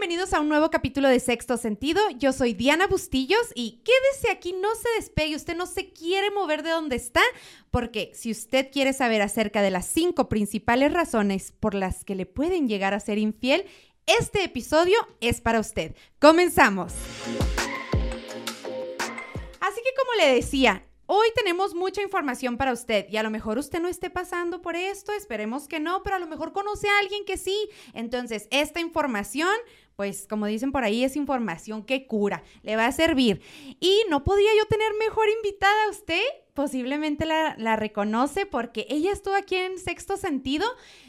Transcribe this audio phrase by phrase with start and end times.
[0.00, 2.00] bienvenidos a un nuevo capítulo de Sexto Sentido.
[2.16, 6.62] Yo soy Diana Bustillos y quédese aquí, no se despegue, usted no se quiere mover
[6.62, 7.20] de donde está,
[7.70, 12.24] porque si usted quiere saber acerca de las cinco principales razones por las que le
[12.24, 13.66] pueden llegar a ser infiel,
[14.06, 15.94] este episodio es para usted.
[16.18, 16.94] Comenzamos.
[19.60, 20.82] Así que como le decía,
[21.12, 24.76] Hoy tenemos mucha información para usted y a lo mejor usted no esté pasando por
[24.76, 27.68] esto, esperemos que no, pero a lo mejor conoce a alguien que sí.
[27.94, 29.50] Entonces, esta información,
[30.00, 33.42] pues como dicen por ahí, es información que cura, le va a servir.
[33.80, 36.22] Y no podía yo tener mejor invitada a usted
[36.54, 40.66] posiblemente la, reconoce porque ella estuvo aquí en sexto sentido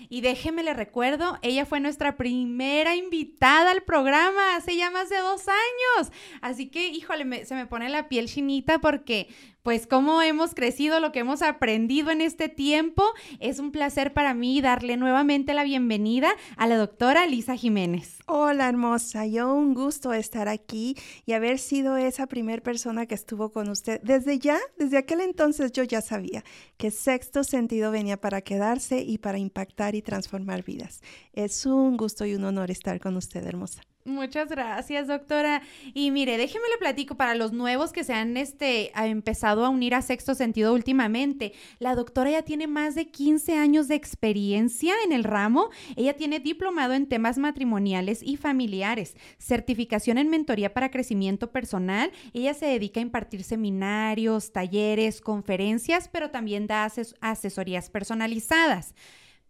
[0.09, 5.17] y déjeme le recuerdo, ella fue nuestra primera invitada al programa hace ya más de
[5.19, 6.11] dos años.
[6.41, 9.29] Así que, híjole, se me pone la piel chinita porque
[9.63, 13.03] pues cómo hemos crecido, lo que hemos aprendido en este tiempo.
[13.39, 18.19] Es un placer para mí darle nuevamente la bienvenida a la doctora Lisa Jiménez.
[18.27, 23.51] Hola hermosa, yo un gusto estar aquí y haber sido esa primera persona que estuvo
[23.51, 24.01] con usted.
[24.01, 26.43] Desde ya, desde aquel entonces yo ya sabía
[26.77, 31.01] que sexto sentido venía para quedarse y para impactar y transformar vidas.
[31.33, 33.81] Es un gusto y un honor estar con usted, hermosa.
[34.03, 35.61] Muchas gracias, doctora.
[35.93, 39.93] Y mire, déjeme le platico para los nuevos que se han este, empezado a unir
[39.93, 41.53] a sexto sentido últimamente.
[41.77, 45.69] La doctora ya tiene más de 15 años de experiencia en el ramo.
[45.95, 52.11] Ella tiene diplomado en temas matrimoniales y familiares, certificación en mentoría para crecimiento personal.
[52.33, 58.95] Ella se dedica a impartir seminarios, talleres, conferencias, pero también da asesorías personalizadas.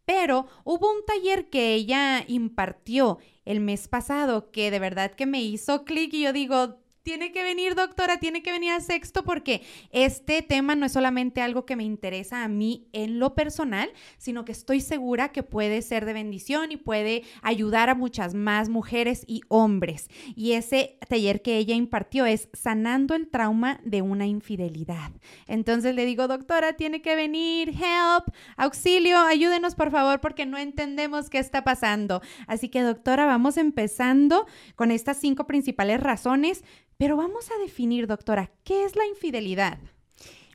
[0.06, 5.42] Pero hubo un taller que ella impartió el mes pasado que de verdad que me
[5.42, 9.64] hizo clic y yo digo, tiene que venir, doctora, tiene que venir a sexto porque
[9.92, 14.46] este tema no es solamente algo que me interesa a mí en lo personal, sino
[14.46, 19.24] que estoy segura que puede ser de bendición y puede ayudar a muchas más mujeres
[19.28, 20.10] y hombres.
[20.36, 25.12] Y ese taller que ella impartió es sanando el trauma de una infidelidad.
[25.48, 31.30] Entonces le digo, doctora, tiene que venir, help, auxilio, ayúdenos por favor porque no entendemos
[31.30, 32.22] qué está pasando.
[32.48, 34.46] Así que, doctora, vamos empezando
[34.76, 36.64] con estas cinco principales razones
[37.02, 39.80] pero vamos a definir, doctora, ¿qué es la infidelidad?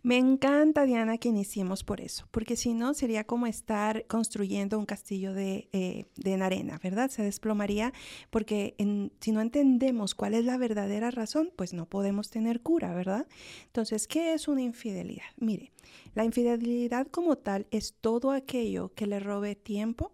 [0.04, 4.86] Me encanta, Diana, que iniciemos por eso, porque si no sería como estar construyendo un
[4.86, 6.04] castillo de, eh,
[6.40, 7.10] arena, ¿verdad?
[7.10, 7.92] Se desplomaría
[8.30, 8.76] porque
[9.18, 13.26] si no entendemos cuál es la verdadera razón, pues no podemos tener cura, ¿verdad?
[13.64, 15.26] Entonces, ¿qué es una infidelidad?
[15.38, 15.72] Mire,
[16.14, 20.12] la infidelidad como tal es todo aquello que le robe tiempo,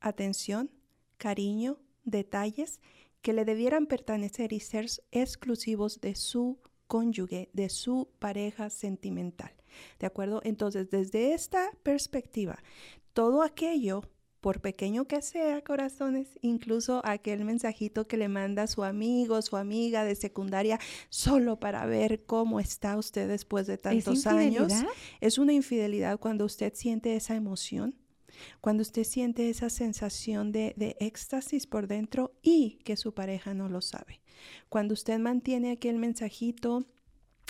[0.00, 0.70] atención,
[1.18, 2.80] cariño, detalles
[3.26, 9.50] que le debieran pertenecer y ser exclusivos de su cónyuge, de su pareja sentimental.
[9.98, 10.40] ¿De acuerdo?
[10.44, 12.62] Entonces, desde esta perspectiva,
[13.14, 14.02] todo aquello,
[14.40, 20.04] por pequeño que sea, corazones, incluso aquel mensajito que le manda su amigo, su amiga
[20.04, 24.72] de secundaria, solo para ver cómo está usted después de tantos años,
[25.20, 27.96] es una infidelidad cuando usted siente esa emoción
[28.60, 33.80] cuando usted siente esa sensación de, éxtasis por dentro y que su pareja no lo
[33.80, 34.20] sabe.
[34.68, 36.84] Cuando usted mantiene aquel mensajito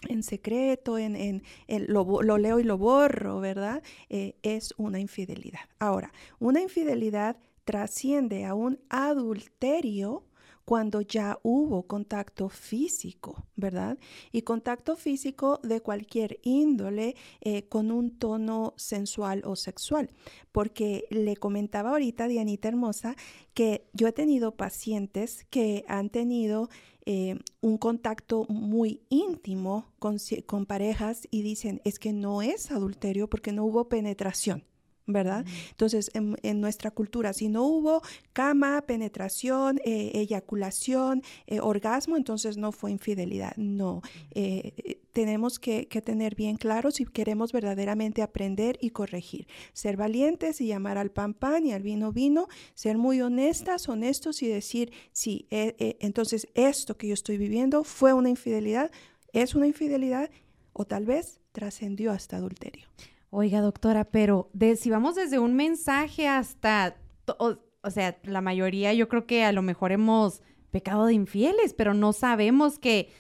[0.09, 3.83] en secreto, en, lo, leo y lo borro, ¿verdad?
[4.09, 5.69] Eh, es una infidelidad.
[5.79, 10.26] Ahora, una infidelidad trasciende a un adulterio
[10.67, 13.99] cuando ya hubo contacto físico, ¿verdad?
[14.33, 20.11] Y contacto físico de cualquier índole eh, con un tono sensual o sexual.
[20.51, 23.15] Porque le comentaba ahorita, Dianita Hermosa,
[23.55, 26.69] que yo he tenido pacientes que han tenido
[27.05, 30.17] eh, un contacto muy íntimo con,
[30.47, 34.65] con parejas y dicen, es que no es adulterio porque no hubo penetración.
[35.07, 35.45] ¿Verdad?
[35.71, 38.03] Entonces, en, nuestra cultura, si no hubo
[38.33, 43.55] cama, penetración, eh, eyaculación, eh, orgasmo, entonces no fue infidelidad.
[43.57, 44.03] No,
[44.33, 49.47] eh, tenemos que, tener bien claro si queremos verdaderamente aprender y corregir.
[49.73, 54.43] Ser valientes y llamar al pan pan y al vino vino, ser muy honestas, honestos
[54.43, 58.91] y decir, sí, entonces esto que yo estoy viviendo fue una infidelidad,
[59.33, 60.31] es una infidelidad
[60.73, 62.87] o tal vez trascendió hasta adulterio.
[63.31, 66.97] Oiga, doctora, pero si vamos desde un mensaje hasta,
[67.39, 71.93] o, sea, la mayoría yo creo que a lo mejor hemos pecado de infieles, pero
[71.93, 73.11] no sabemos que,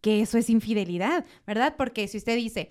[0.00, 1.74] que eso es infidelidad, ¿verdad?
[1.76, 2.70] Porque si usted dice,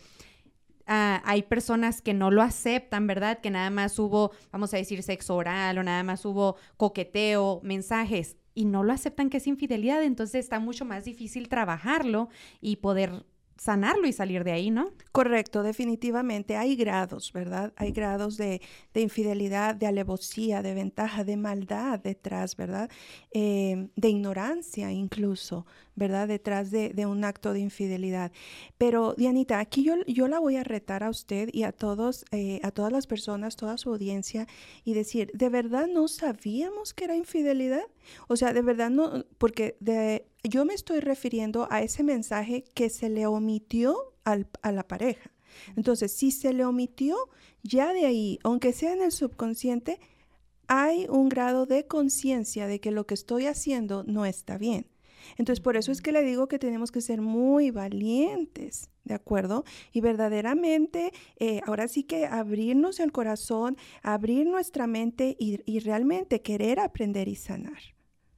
[0.88, 3.39] ah, hay personas que no lo aceptan, ¿verdad?
[3.41, 8.38] Que nada más hubo, vamos a decir, sexo oral o nada más hubo coqueteo, mensajes,
[8.53, 12.29] y no lo aceptan que es infidelidad, entonces está mucho más difícil trabajarlo
[12.59, 13.25] y poder
[13.61, 14.91] sanarlo y salir de ahí, ¿no?
[15.11, 16.57] Correcto, definitivamente.
[16.57, 17.73] Hay grados, ¿verdad?
[17.75, 18.59] Hay grados de,
[18.95, 22.89] infidelidad, de alevosía, de ventaja, de maldad detrás, ¿verdad?
[23.31, 26.27] Eh, de ignorancia incluso, ¿verdad?
[26.27, 28.31] Detrás de, un acto de infidelidad.
[28.77, 32.59] Pero, Dianita, aquí yo, yo la voy a retar a usted y a todos, eh,
[32.63, 34.47] a todas las personas, toda su audiencia,
[34.83, 37.83] y decir, ¿de verdad no sabíamos que era infidelidad?
[38.27, 42.89] O sea, de verdad no, porque de, yo me estoy refiriendo a ese mensaje que
[42.89, 45.31] se le omitió a la pareja.
[45.75, 47.17] Entonces, si se le omitió,
[47.63, 49.99] ya de ahí, aunque sea en el subconsciente,
[50.67, 54.88] hay un grado de conciencia de que lo que estoy haciendo no está bien.
[55.38, 59.63] Entonces, por eso es que le digo que tenemos que ser muy valientes, ¿de acuerdo?
[59.91, 66.79] Y verdaderamente, eh, ahora sí que abrirnos el corazón, abrir nuestra mente y realmente querer
[66.79, 67.81] aprender y sanar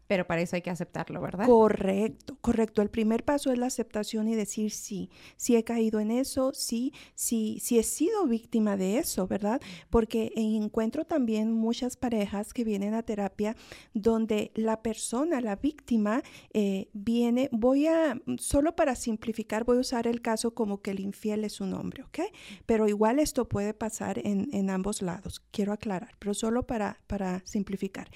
[0.08, 1.46] pero para eso hay que aceptarlo, ¿verdad?
[1.46, 2.82] Correcto, correcto.
[2.82, 6.94] El primer paso es la aceptación y decir sí, sí he caído en eso, sí,
[7.16, 9.62] sí, sí he sido víctima de eso, ¿verdad?
[9.90, 13.56] Porque encuentro también muchas parejas que vienen a terapia
[13.94, 16.24] donde la persona, la víctima,
[16.54, 21.00] eh, viene, voy a, solo para simplificar, voy a usar el caso como que el
[21.00, 22.20] infiel es un hombre, ¿ok?
[22.66, 27.42] Pero igual esto puede pasar en, en ambos lados, quiero aclarar, pero solo para, para
[27.46, 28.10] simplificar.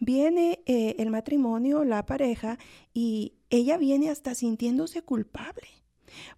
[0.00, 1.23] Viene eh, el matrimonio,
[1.84, 2.58] la pareja,
[2.92, 5.68] y ella viene hasta sintiéndose culpable.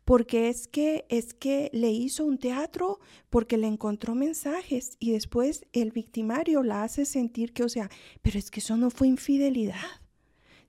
[0.04, 2.98] Porque es que es que le hizo un teatro
[3.28, 7.90] porque le encontró mensajes y después el victimario la hace sentir que, o sea,
[8.22, 10.00] pero es que eso no fue infidelidad.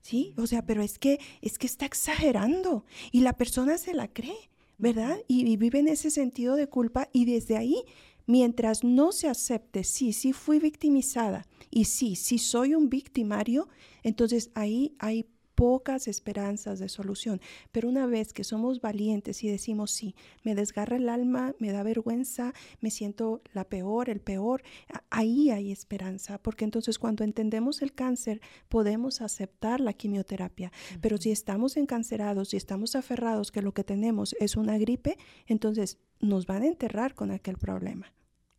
[0.01, 0.33] ¿Sí?
[0.37, 4.49] O sea, pero es que es que está exagerando y la persona se la cree,
[4.77, 5.17] ¿verdad?
[5.27, 7.83] Y vive en ese sentido de culpa y desde ahí
[8.27, 13.67] mientras no se acepte, sí, sí fui victimizada y sí, sí soy un victimario,
[14.03, 15.25] entonces ahí hay
[15.57, 17.41] pocas esperanzas de solución.
[17.71, 20.13] Pero una vez que somos valientes y decimos, sí,
[20.43, 24.61] me desgarra el alma, me da vergüenza, me siento la peor, el peor,
[25.09, 28.39] ahí hay esperanza, porque entonces cuando entendemos el cáncer
[28.69, 30.71] podemos aceptar la quimioterapia.
[31.01, 35.97] Pero si estamos encancerados, si estamos aferrados que lo que tenemos es una gripe, entonces
[36.19, 38.13] nos van a enterrar con aquel problema.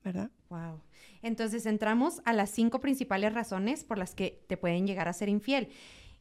[0.09, 0.31] ¿Verdad?
[0.49, 0.81] Wow.
[1.23, 5.29] Entonces entramos a las cinco principales razones por las que te pueden llegar a ser
[5.29, 5.69] infiel.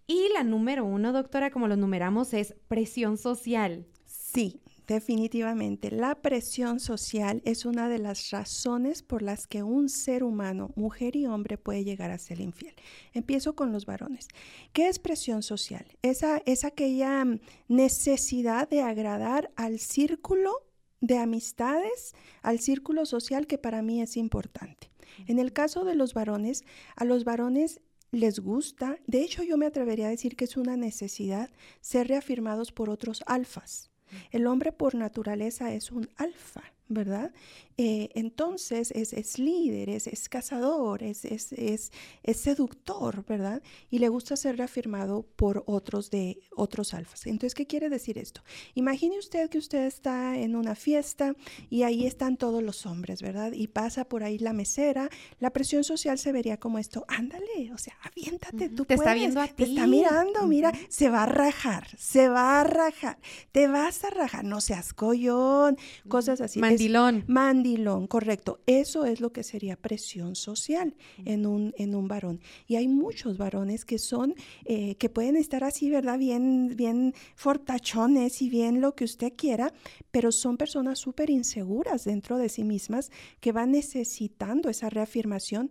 [0.08, 3.86] Y la número uno, doctora, como lo numeramos, es presión social.
[4.06, 5.92] Sí, definitivamente.
[5.92, 11.16] La presión social es una de las razones por las que un ser humano, mujer
[11.16, 12.74] y hombre, puede llegar a ser infiel.
[13.14, 14.28] Empiezo con los varones.
[14.74, 15.86] ¿Qué es presión social?
[16.02, 17.26] Esa es aquella
[17.68, 20.67] necesidad de agradar al círculo
[21.02, 24.92] de amistades al círculo social que para mí es importante.
[25.28, 26.64] En el caso de los varones,
[26.96, 30.78] a los varones les gusta, de hecho yo me atrevería a decir que es una
[30.78, 31.50] necesidad
[31.82, 33.92] ser reafirmados por otros alfas.
[34.32, 36.64] El hombre por naturaleza es un alfa.
[36.90, 37.32] ¿verdad?
[37.80, 41.92] Eh, entonces es, líder, es, cazador, es, es,
[42.34, 43.62] seductor, ¿verdad?
[43.92, 47.28] Y le gusta ser reafirmado por otros de otros alfas.
[47.28, 48.42] Entonces, ¿qué quiere decir esto?
[48.74, 51.36] Imagine usted que usted está en una fiesta
[51.70, 53.52] y ahí están todos los hombres, ¿verdad?
[53.52, 57.78] Y pasa por ahí la mesera, la presión social se vería como esto, ándale, o
[57.78, 59.54] sea, aviéntate, tú te está viendo a ti.
[59.54, 63.20] Te está mirando, mira, se va a rajar, se va a rajar,
[63.52, 65.78] te vas a rajar, no seas collón,
[66.08, 66.60] cosas así.
[66.60, 67.24] Mandilón.
[67.28, 67.67] mandilón,
[68.08, 68.60] correcto.
[68.66, 72.40] Eso es lo que sería presión social en un, en un varón.
[72.68, 74.36] Y hay muchos varones que son,
[74.66, 76.18] eh, que pueden estar así, ¿verdad?
[76.18, 79.74] Bien, bien fortachones y bien lo que usted quiera,
[80.12, 85.70] pero son personas súper inseguras dentro de sí mismas que van necesitando esa reafirmación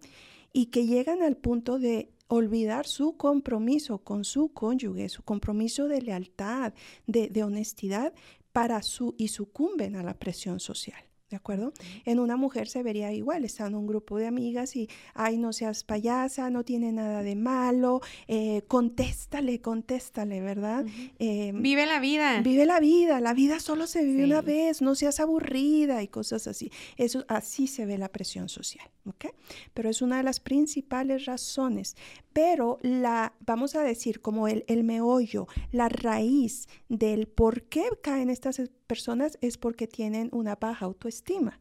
[0.53, 6.03] y que llegan al punto de olvidar su compromiso con su cónyuge, su compromiso de
[6.03, 6.73] lealtad,
[7.07, 8.13] de, de honestidad,
[8.53, 11.07] para su y sucumben a la presión social.
[11.29, 11.73] ¿De acuerdo?
[12.05, 15.53] En una mujer se vería igual, está en un grupo de amigas y, ay, no
[15.53, 20.87] seas payasa, no tiene nada de malo, eh, contéstale, contéstale, ¿verdad?
[21.19, 22.41] Em, vive la vida.
[22.43, 26.47] Vive la vida, la vida solo se vive una vez, no seas aburrida y cosas
[26.47, 26.71] así.
[26.97, 29.27] Eso, así se ve la presión social, ¿ok?
[29.75, 31.97] Pero es una de las principales razones.
[32.37, 38.29] Pero la, vamos a decir, como el, el meollo, la raíz del por qué caen
[38.29, 41.59] estas personas es porque tienen una baja autoestima,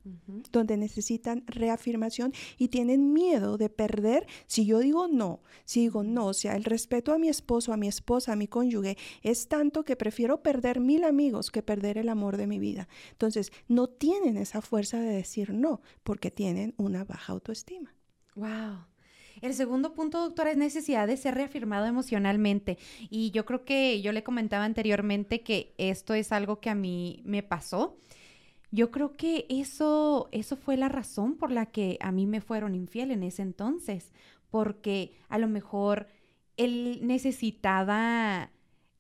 [0.51, 4.27] donde necesitan reafirmación y tienen miedo de perder.
[4.48, 7.77] Si yo digo no, si digo no, o sea, el respeto a mi esposo, a
[7.77, 12.10] mi esposa, a mi cónyuge es tanto que prefiero perder mil amigos que perder el
[12.10, 12.89] amor de mi vida.
[13.12, 17.96] Entonces, no tienen esa fuerza de decir no porque tienen una baja autoestima.
[18.36, 18.94] Wow.
[19.45, 22.79] El segundo punto, doctora, es necesidad de ser reafirmado emocionalmente.
[23.11, 27.21] Y yo creo que yo le comentaba anteriormente que esto es algo que a mí
[27.25, 27.95] me pasó.
[28.71, 32.73] Yo creo que eso, eso fue la razón por la que a mí me fueron
[32.73, 34.13] infiel en ese entonces,
[34.49, 36.07] porque a lo mejor
[36.57, 38.49] él necesitaba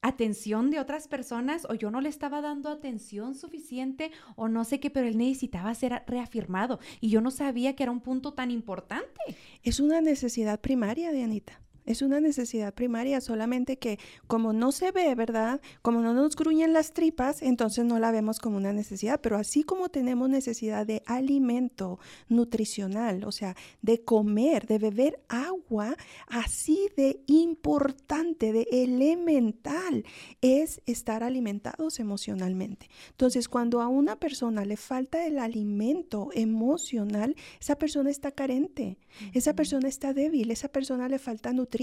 [0.07, 4.79] atención de otras personas o yo no le estaba dando atención suficiente o no sé
[4.79, 8.51] qué, pero él necesitaba ser reafirmado y yo no sabía que era un punto tan
[8.51, 9.19] importante.
[9.63, 11.64] Es una necesidad primaria, Dianita.
[11.85, 15.61] Es una necesidad primaria, solamente que como no se ve, ¿verdad?
[15.83, 19.21] Como no nos gruñen las tripas, entonces no la vemos como una necesidad.
[19.21, 25.95] Pero así como tenemos necesidad de alimento nutricional, o sea, de comer, de beber agua,
[26.27, 30.05] así de importante, de elemental,
[30.41, 32.89] es estar alimentados emocionalmente.
[33.11, 38.97] Entonces, cuando a una persona le falta el alimento emocional, esa persona está carente,
[39.33, 41.74] esa persona está débil, esa persona le falta nutrición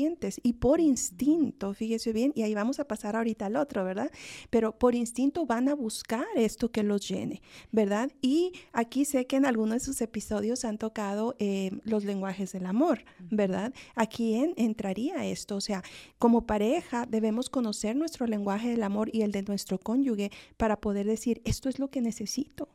[0.43, 4.11] y por instinto, fíjese bien, y ahí vamos a pasar ahorita al otro, ¿verdad?
[4.51, 8.11] Pero por instinto van a buscar esto que los llene, ¿verdad?
[8.21, 12.67] Y aquí sé que en algunos de sus episodios han tocado eh, los lenguajes del
[12.67, 13.75] amor, ¿verdad?
[13.95, 15.83] Aquí en, entraría esto, o sea,
[16.19, 21.07] como pareja debemos conocer nuestro lenguaje del amor y el de nuestro cónyuge para poder
[21.07, 22.69] decir, esto es lo que necesito.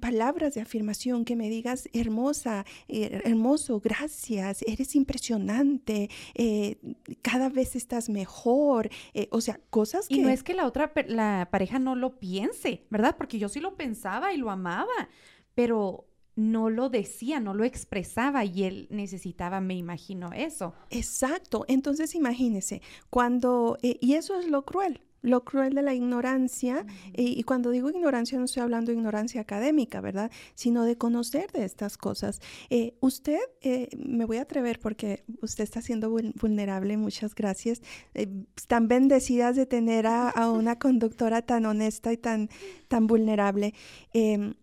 [0.00, 6.78] Palabras de afirmación que me digas, hermosa, hermoso, gracias, eres impresionante, eh,
[7.22, 10.14] cada vez estás mejor, eh, o sea, cosas que...
[10.14, 13.16] Y no es que la otra, la pareja no lo piense, ¿verdad?
[13.16, 15.08] Porque yo sí lo pensaba y lo amaba,
[15.54, 20.74] pero no lo decía, no lo expresaba y él necesitaba, me imagino, eso.
[20.90, 26.84] Exacto, entonces imagínese, cuando, eh, y eso es lo cruel, lo cruel de la ignorancia,
[27.16, 30.30] y, cuando digo ignorancia no estoy hablando de ignorancia académica, ¿verdad?
[30.54, 32.40] Sino de conocer de estas cosas.
[32.70, 37.82] Eh, usted, eh, me voy a atrever porque usted está siendo vulnerable, muchas gracias.
[38.14, 42.48] Eh, están bendecidas de tener a, una conductora tan honesta y tan,
[42.88, 43.74] tan vulnerable.
[44.12, 44.54] Em,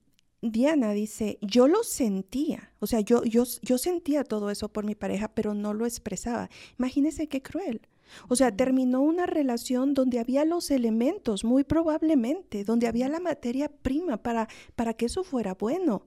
[0.42, 4.96] Diana dice, yo lo sentía, o sea, yo, yo, yo sentía todo eso por mi
[4.96, 6.50] pareja, pero no lo expresaba.
[6.78, 7.82] Imagínese qué cruel.
[8.28, 13.70] O sea, terminó una relación donde había los elementos, muy probablemente, donde había la materia
[13.70, 16.06] prima para, para que eso fuera bueno,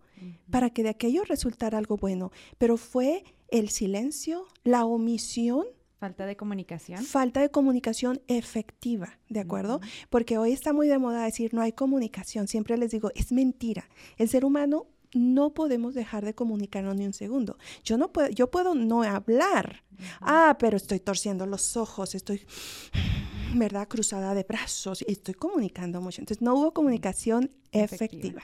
[0.51, 2.31] para que de aquello resultara algo bueno.
[2.59, 5.67] Pero fue el silencio, la omisión.
[5.99, 7.05] Falta de comunicación.
[7.05, 9.81] Falta de comunicación efectiva, ¿de acuerdo?
[10.11, 12.49] Porque hoy está muy de moda decir no hay comunicación.
[12.49, 13.89] Siempre les digo, es mentira.
[14.17, 17.59] El ser humano no podemos dejar de comunicarnos ni un segundo.
[17.85, 19.85] Yo no puedo, yo puedo no hablar.
[20.21, 22.43] Ah, pero estoy torciendo los ojos, estoy,
[23.55, 23.89] ¿verdad?
[23.89, 26.21] Cruzada de brazos y estoy comunicando mucho.
[26.21, 28.43] Entonces, no hubo comunicación efectiva.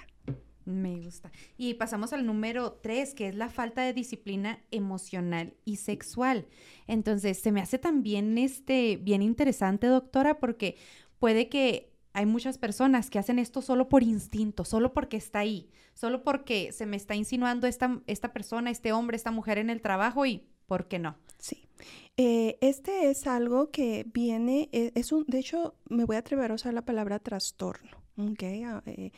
[0.64, 1.32] Me gusta.
[1.56, 6.46] Y pasamos al número tres, que es la falta de disciplina emocional y sexual.
[6.86, 10.76] Entonces, se me hace también este, bien interesante, doctora, porque
[11.18, 15.70] puede que hay muchas personas que hacen esto solo por instinto, solo porque está ahí,
[15.94, 19.80] solo porque se me está insinuando esta, esta persona, este hombre, esta mujer en el
[19.80, 21.16] trabajo y ¿por qué no?
[21.38, 21.68] Sí.
[22.16, 26.50] Eh, este es algo que viene, eh, es un, de hecho, me voy a atrever
[26.50, 28.02] a usar la palabra trastorno.
[28.16, 29.12] Ah, eh,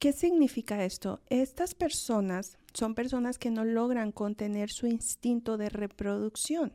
[0.00, 1.20] ¿Qué significa esto?
[1.28, 6.72] Estas personas son personas que no logran contener su instinto de reproducción.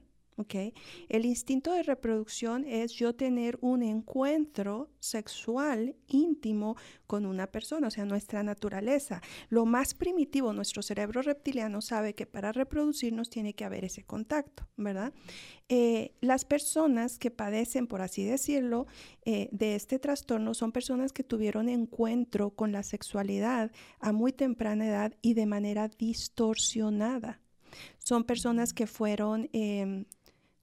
[1.10, 6.75] El instinto de reproducción es yo tener un encuentro sexual íntimo
[7.08, 9.22] con una persona, o sea, nuestra naturaleza.
[9.50, 14.67] Lo más primitivo, nuestro cerebro reptiliano sabe que para reproducirnos tiene que haber ese contacto,
[14.77, 15.13] ¿verdad?
[15.67, 18.88] Eh, las personas que padecen, por así decirlo,
[19.25, 24.88] eh, de este trastorno son personas que tuvieron encuentro con la sexualidad a muy temprana
[24.88, 27.41] edad y de manera distorsionada.
[28.00, 30.05] Son personas que fueron em,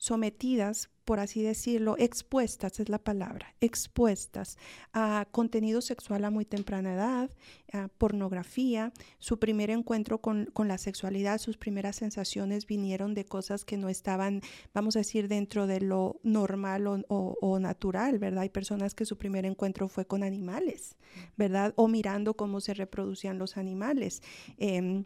[0.07, 4.57] sometidas, por así decirlo, expuestas es la palabra, expuestas
[4.93, 7.31] a contenido sexual a muy temprana edad,
[7.73, 8.93] a pornografía.
[9.19, 14.43] Su primer encuentro con, la sexualidad, sus primeras sensaciones vinieron de cosas que no estaban,
[14.75, 18.43] vamos a decir, dentro de lo normal o, natural, ¿verdad?
[18.43, 20.97] Hay personas que su primer encuentro fue con animales,
[21.37, 21.73] ¿verdad?
[21.77, 24.23] O mirando cómo se reproducían los animales.
[24.59, 25.05] Em,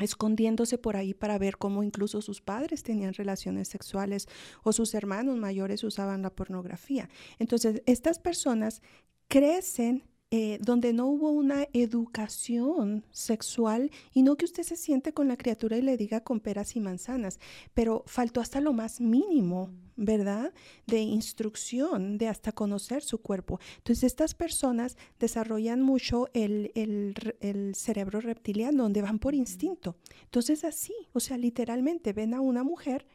[0.00, 4.26] escondiéndose por ahí para ver cómo incluso sus padres tenían relaciones sexuales
[4.62, 7.08] o sus hermanos mayores usaban la pornografía.
[7.38, 8.80] Entonces, estas personas
[9.28, 15.28] crecen eh, donde no hubo una educación sexual y no que usted se siente con
[15.28, 17.38] la criatura y le diga con peras y manzanas,
[17.74, 20.52] pero faltó hasta lo más mínimo, ¿verdad?
[20.86, 23.60] De instrucción, de hasta conocer su cuerpo.
[23.78, 29.96] Entonces, estas personas desarrollan mucho el, el, cerebro reptiliano, donde van por instinto.
[30.24, 33.06] Entonces, así, o sea, literalmente ven a una mujer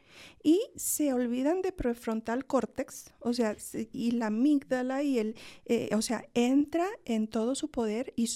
[0.42, 3.56] y se olvidan de prefrontal córtex, o sea,
[3.92, 8.28] y la amígdala y el, eh, o sea, entra en todo su poder y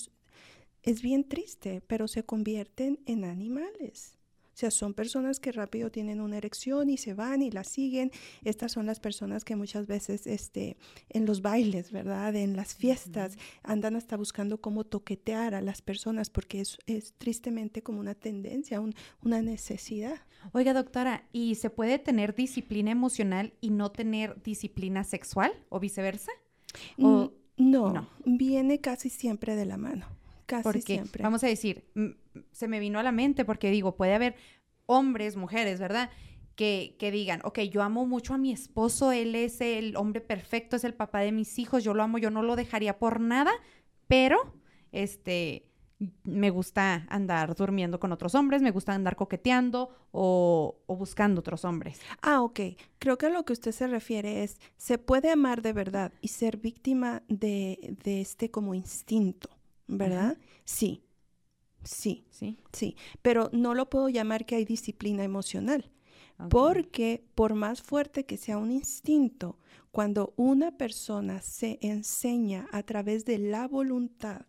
[0.82, 4.18] es bien triste, pero se convierten en animales.
[4.52, 8.10] O sea, son personas que rápido tienen una erección y se van y la siguen.
[8.44, 10.76] Estas son las personas que muchas veces este,
[11.08, 12.34] en los bailes, ¿verdad?
[12.36, 17.82] En las fiestas, andan hasta buscando cómo toquetear a las personas porque es, es tristemente
[17.82, 18.80] como una tendencia,
[19.22, 20.20] una necesidad.
[20.52, 26.32] Oiga, doctora, ¿y se puede tener disciplina emocional y no tener disciplina sexual o viceversa?
[26.96, 30.06] Mm, no, viene casi siempre de la mano.
[30.46, 31.22] Casi porque, siempre.
[31.22, 31.84] Vamos a decir,
[32.52, 34.36] se me vino a la mente porque digo, puede haber
[34.86, 36.10] hombres, mujeres, ¿verdad?
[36.54, 40.76] Que, que, digan, ok, yo amo mucho a mi esposo, él es el hombre perfecto,
[40.76, 43.52] es el papá de mis hijos, yo lo amo, yo no lo dejaría por nada,
[44.06, 44.54] pero,
[44.92, 45.72] este,
[46.24, 51.64] me gusta andar durmiendo con otros hombres, me gusta andar coqueteando o, o, buscando otros
[51.64, 52.00] hombres.
[52.20, 52.60] Ah, ok.
[52.98, 56.28] Creo que a lo que usted se refiere es, se puede amar de verdad y
[56.28, 59.48] ser víctima de, de este como instinto,
[59.86, 60.38] ¿verdad?
[60.64, 61.04] Sí.
[61.84, 65.90] Sí, sí, sí, pero no lo puedo llamar que hay disciplina emocional,
[66.48, 69.58] porque por más fuerte que sea un instinto,
[69.90, 74.46] cuando una persona se enseña a través de la voluntad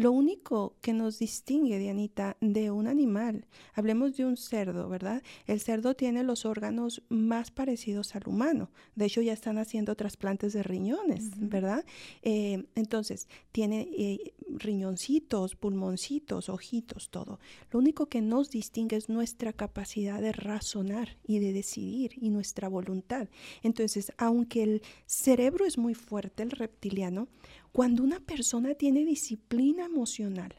[0.00, 5.22] lo único que nos distingue, Dianita, de un animal, hablemos de un cerdo, ¿verdad?
[5.46, 8.70] El cerdo tiene los órganos más parecidos al humano.
[8.94, 11.84] De hecho, ya están haciendo trasplantes de riñones, ¿verdad?
[12.22, 17.38] Eh, entonces, tiene eh, riñoncitos, pulmoncitos, ojitos, todo.
[17.70, 22.68] Lo único que nos distingue es nuestra capacidad de razonar y de decidir y nuestra
[22.68, 23.28] voluntad.
[23.62, 27.28] Entonces, aunque el cerebro es muy fuerte, el reptiliano,
[27.72, 30.54] cuando una persona tiene disciplina emocional,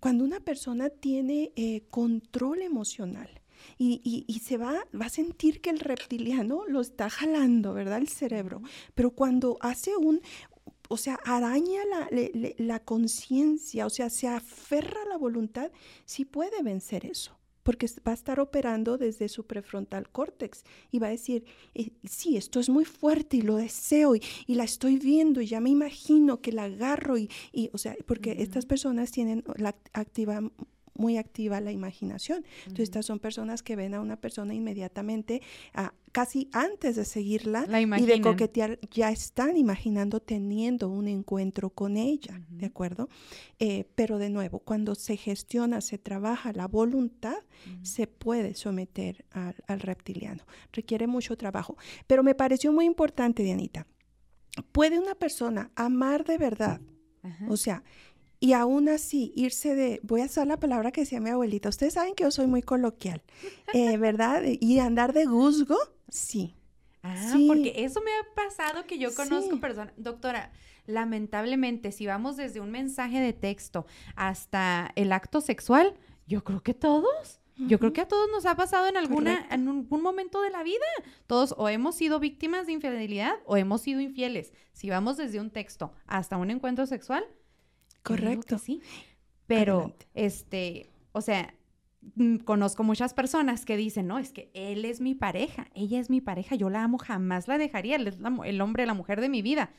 [0.00, 3.40] cuando una persona tiene eh, control emocional,
[3.78, 7.98] y, se va, va a sentir que el reptiliano lo está jalando, ¿verdad?
[7.98, 8.60] El cerebro.
[8.94, 10.20] Pero cuando hace un,
[10.88, 12.08] o sea, araña la,
[12.58, 15.70] la conciencia, o sea, se aferra a la voluntad,
[16.04, 21.08] sí puede vencer eso porque va a estar operando desde su prefrontal córtex y va
[21.08, 21.44] a decir,
[21.74, 25.58] eh, sí, esto es muy fuerte y lo deseo y, la estoy viendo y ya
[25.60, 27.28] me imagino que la agarro y,
[27.72, 30.40] o sea, porque estas personas tienen la activa
[30.94, 32.44] muy activa la imaginación.
[32.62, 37.66] Entonces, estas son personas que ven a una persona inmediatamente, a, casi antes de seguirla
[37.98, 43.08] y de coquetear, ya están imaginando teniendo un encuentro con ella, ¿de acuerdo?
[43.58, 47.38] Eh, pero de nuevo, cuando se gestiona, se trabaja la voluntad,
[47.82, 50.44] se puede someter al, al reptiliano.
[50.72, 51.76] Requiere mucho trabajo.
[52.06, 53.86] Pero me pareció muy importante, Dianita.
[54.70, 56.80] ¿Puede una persona amar de verdad?
[57.48, 57.82] O sea,
[58.44, 61.94] y aún así irse de, voy a usar la palabra que decía mi abuelita, ustedes
[61.94, 63.22] saben que yo soy muy coloquial,
[63.72, 64.42] eh, ¿verdad?
[64.44, 65.78] Y andar de guzgo,
[66.10, 66.54] sí.
[67.02, 70.52] Ah, porque eso me ha pasado que yo conozco personas, doctora,
[70.84, 75.94] lamentablemente, si vamos desde un mensaje de texto hasta el acto sexual,
[76.26, 77.40] yo creo que todos.
[77.56, 80.64] Yo creo que a todos nos ha pasado en alguna, en algún momento de la
[80.64, 80.84] vida.
[81.28, 84.52] Todos o hemos sido víctimas de infidelidad o hemos sido infieles.
[84.72, 87.24] Si vamos desde un texto hasta un encuentro sexual,
[88.04, 88.58] Correcto.
[88.58, 88.80] Sí.
[89.46, 91.54] Pero, este, o sea,
[92.14, 96.10] mm, conozco muchas personas que dicen, no, es que él es mi pareja, ella es
[96.10, 99.28] mi pareja, yo la amo, jamás la dejaría, él es el hombre, la mujer de
[99.28, 99.70] mi vida,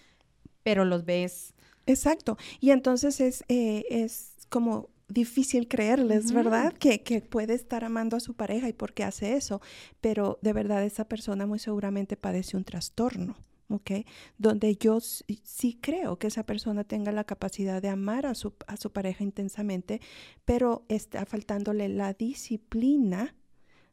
[0.63, 1.53] pero los ves.
[1.85, 2.37] Exacto.
[2.59, 6.73] Y entonces es, eh, es como difícil creerles, ¿verdad?
[6.73, 9.61] Que, que, puede estar amando a su pareja y por qué hace eso,
[10.01, 13.35] pero de verdad esa persona muy seguramente padece un trastorno.
[13.69, 13.91] ¿Ok?
[14.37, 18.77] Donde yo sí creo que esa persona tenga la capacidad de amar a su, a
[18.77, 20.01] su pareja intensamente,
[20.45, 23.35] pero está faltándole la disciplina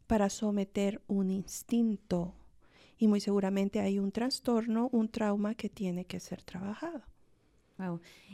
[0.06, 2.34] para someter un instinto.
[2.98, 7.02] Y muy seguramente hay un trastorno, un trauma que tiene que ser trabajado.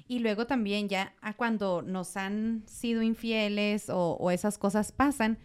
[0.07, 5.38] Y luego también ya cuando nos han sido infieles o esas cosas pasan,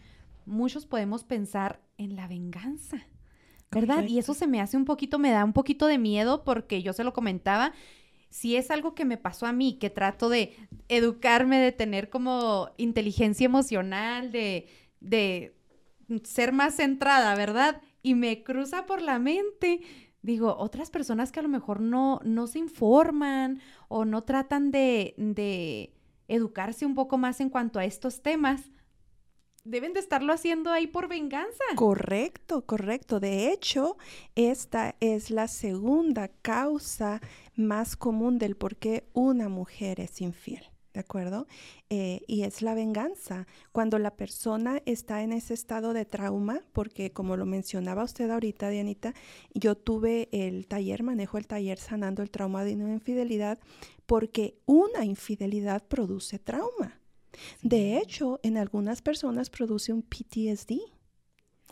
[0.44, 3.06] muchos podemos pensar en la venganza.
[3.74, 4.04] ¿Verdad?
[4.06, 6.92] Y eso se me hace un poquito, me da un poquito de miedo porque yo
[6.92, 7.72] se lo comentaba.
[8.30, 10.56] Si es algo que me pasó a mí, que trato de
[10.88, 14.66] educarme, de tener como inteligencia emocional, de,
[15.00, 15.56] de
[16.24, 17.80] ser más centrada, ¿verdad?
[18.02, 19.80] Y me cruza por la mente,
[20.22, 25.14] digo, otras personas que a lo mejor no, no se informan o no tratan de,
[25.16, 25.94] de
[26.28, 28.70] educarse un poco más en cuanto a estos temas,
[29.64, 31.64] deben de estarlo haciendo ahí por venganza.
[31.74, 33.18] Correcto, correcto.
[33.18, 33.96] De hecho,
[34.34, 37.20] esta es la segunda causa
[37.56, 40.64] más común del por qué una mujer es infiel.
[40.92, 41.48] ¿De acuerdo?
[41.90, 43.48] Eh, y es la venganza.
[43.72, 48.68] Cuando la persona está en ese estado de trauma, porque como lo mencionaba usted ahorita,
[48.68, 49.12] Dianita,
[49.54, 53.58] yo tuve el taller, manejo el taller sanando el trauma de una infidelidad,
[54.06, 57.00] porque una infidelidad produce trauma.
[57.62, 60.80] De hecho, en algunas personas produce un PTSD.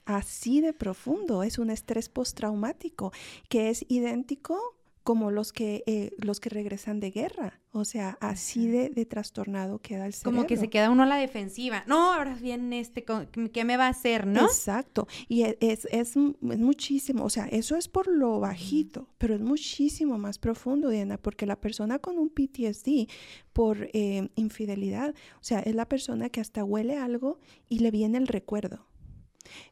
[0.05, 3.13] Así de profundo, es un estrés postraumático
[3.49, 7.61] que es idéntico como los que, eh, los que regresan de guerra.
[7.73, 10.37] O sea, así de, de, trastornado queda el cerebro.
[10.37, 11.85] Como que se queda uno a la defensiva.
[11.87, 13.05] No, ahora viene este,
[13.53, 14.45] ¿qué me va a hacer, no?
[14.45, 15.09] Exacto.
[15.27, 19.41] Y e, es, es, es, muchísimo, o sea, eso es por lo bajito, pero es
[19.41, 23.09] muchísimo más profundo, Diana, porque la persona con un PTSD
[23.53, 27.39] por eh, infidelidad, o sea, es la persona que hasta huele algo
[27.69, 28.87] y le viene el recuerdo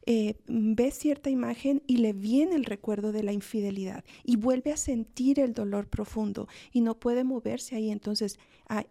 [0.05, 4.77] eh, ve cierta imagen y le viene el recuerdo de la infidelidad y vuelve a
[4.77, 7.91] sentir el dolor profundo y no puede moverse ahí.
[7.91, 8.39] Entonces,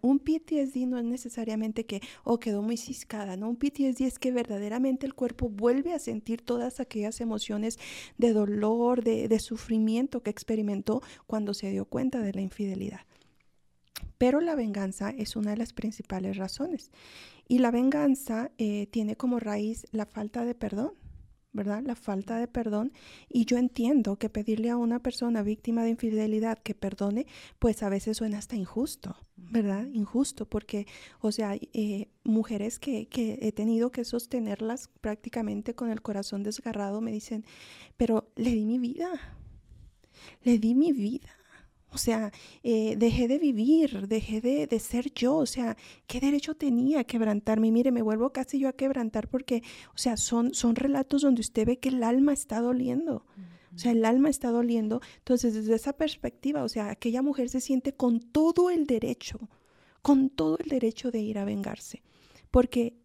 [0.01, 3.49] un PTSD no es necesariamente que, oh, quedó muy ciscada, ¿no?
[3.49, 7.79] Un PTSD es que verdaderamente el cuerpo vuelve a sentir todas aquellas emociones
[8.17, 13.01] de dolor, de sufrimiento que experimentó cuando se dio cuenta de la infidelidad.
[14.17, 16.91] Pero la venganza es una de las principales razones.
[17.47, 20.93] Y la venganza eh, tiene como raíz la falta de perdón,
[21.53, 21.83] ¿verdad?
[21.85, 22.93] La falta de perdón.
[23.29, 27.25] Y yo entiendo que pedirle a una persona víctima de infidelidad que perdone,
[27.59, 29.85] pues a veces suena hasta injusto, ¿verdad?
[29.91, 30.87] Injusto, porque,
[31.19, 37.01] o sea, eh, mujeres que, que he tenido que sostenerlas prácticamente con el corazón desgarrado
[37.01, 37.45] me dicen,
[37.97, 39.09] pero le di mi vida,
[40.43, 41.40] le di mi vida
[41.91, 42.31] o sea,
[42.63, 45.35] eh, dejé de vivir, dejé de, ser yo.
[45.35, 45.75] O sea,
[46.07, 47.67] ¿qué derecho tenía a quebrantarme?
[47.67, 49.61] Y mire, me vuelvo casi yo a quebrantar porque,
[49.93, 53.25] o sea, son, son relatos donde usted ve que el alma está doliendo.
[53.73, 55.01] O sea, el alma está doliendo.
[55.19, 59.49] Entonces, desde esa perspectiva, o sea, aquella mujer se siente con todo el derecho,
[60.01, 62.01] con todo el derecho de ir a vengarse.
[62.51, 63.00] Porque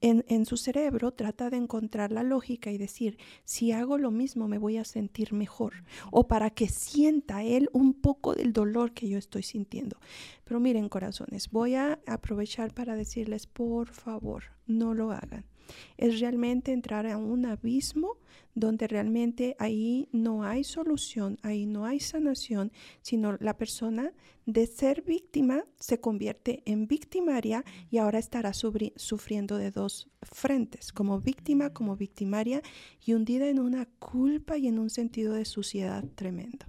[0.00, 4.58] en, su cerebro trata de encontrar la lógica y decir, si hago lo mismo me
[4.58, 9.18] voy a sentir mejor o para que sienta él un poco del dolor que yo
[9.18, 9.98] estoy sintiendo.
[10.44, 15.49] Pero miren corazones, voy a aprovechar para decirles, por favor, no lo hagan
[15.96, 18.18] es realmente entrar a un abismo
[18.54, 24.12] donde realmente ahí no hay solución, ahí no hay sanación, sino la persona
[24.46, 31.20] de ser víctima se convierte en victimaria y ahora estará sufriendo de dos frentes, como
[31.20, 32.62] víctima, como victimaria
[33.04, 36.66] y hundida en una culpa y en un sentido de suciedad tremendo.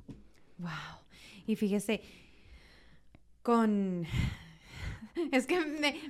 [0.60, 0.70] Wow.
[1.48, 2.02] Y fíjese,
[3.42, 4.06] con
[5.32, 5.60] Es que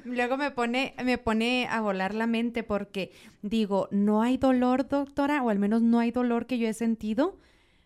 [0.06, 3.12] luego me pone, me pone a volar la mente porque
[3.42, 7.40] digo, no hay dolor, doctora, o al menos no hay dolor que yo he sentido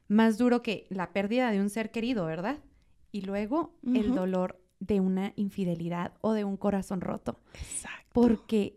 [0.08, 2.60] más duro que la pérdida de un ser querido, ¿verdad?
[3.12, 7.40] Y luego el dolor de una infidelidad o de un corazón roto.
[7.54, 8.10] Exacto.
[8.14, 8.76] Porque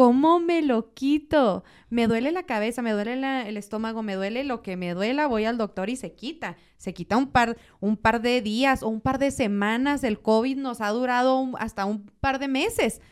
[0.00, 1.62] ¿Cómo me lo quito?
[1.90, 3.12] Me duele la cabeza, me duele
[3.46, 6.56] el estómago, me duele lo que me duela, voy al doctor y se quita.
[6.78, 10.02] Se quita un par, un par de días o un par de semanas.
[10.02, 13.02] El COVID nos ha durado hasta un par de meses,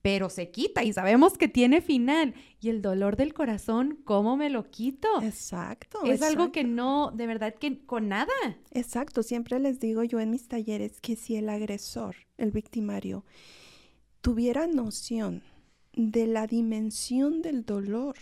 [0.00, 2.34] pero se quita y sabemos que tiene final.
[2.60, 5.08] Y el dolor del corazón, ¿cómo me lo quito?
[5.20, 6.04] Exacto.
[6.04, 8.32] Es algo que no, de verdad que con nada.
[8.70, 9.24] Exacto.
[9.24, 13.24] Siempre les digo yo en mis talleres que si el agresor, el victimario,
[14.20, 15.42] tuviera noción
[15.94, 18.16] de la dimensión del dolor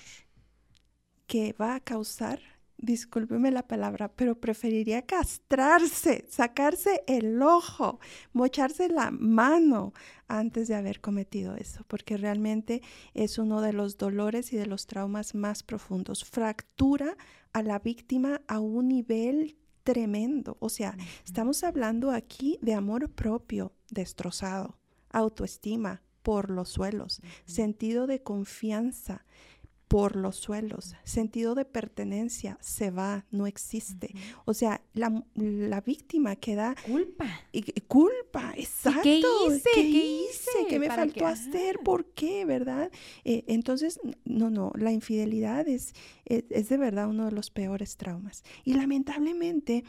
[1.26, 2.40] que va a causar,
[2.78, 7.98] discúlpeme la palabra, pero preferiría castrarse, sacarse el ojo,
[8.32, 9.92] mocharse la mano
[10.28, 12.82] antes de haber cometido eso, porque realmente
[13.14, 16.24] es uno de los dolores y de los traumas más profundos.
[16.24, 17.16] Fractura
[17.52, 20.56] a la víctima a un nivel tremendo.
[20.60, 24.78] O sea, estamos hablando aquí de amor propio destrozado,
[25.10, 29.24] autoestima, por los suelos, sentido de confianza
[29.86, 34.12] por los suelos, sentido de pertenencia se va, no existe.
[34.44, 36.74] O sea, la, la, víctima queda...
[36.84, 37.28] Culpa.
[37.52, 39.02] Y, culpa, exacto.
[39.04, 39.70] ¿Qué hice?
[39.72, 40.50] ¿Qué, hice?
[40.68, 41.78] ¿Qué me faltó hacer?
[41.84, 42.44] ¿Por qué?
[42.44, 42.90] ¿Verdad?
[43.24, 48.42] Eh, entonces, no, no, la infidelidad es, es de verdad uno de los peores traumas.
[48.64, 49.84] Y lamentablemente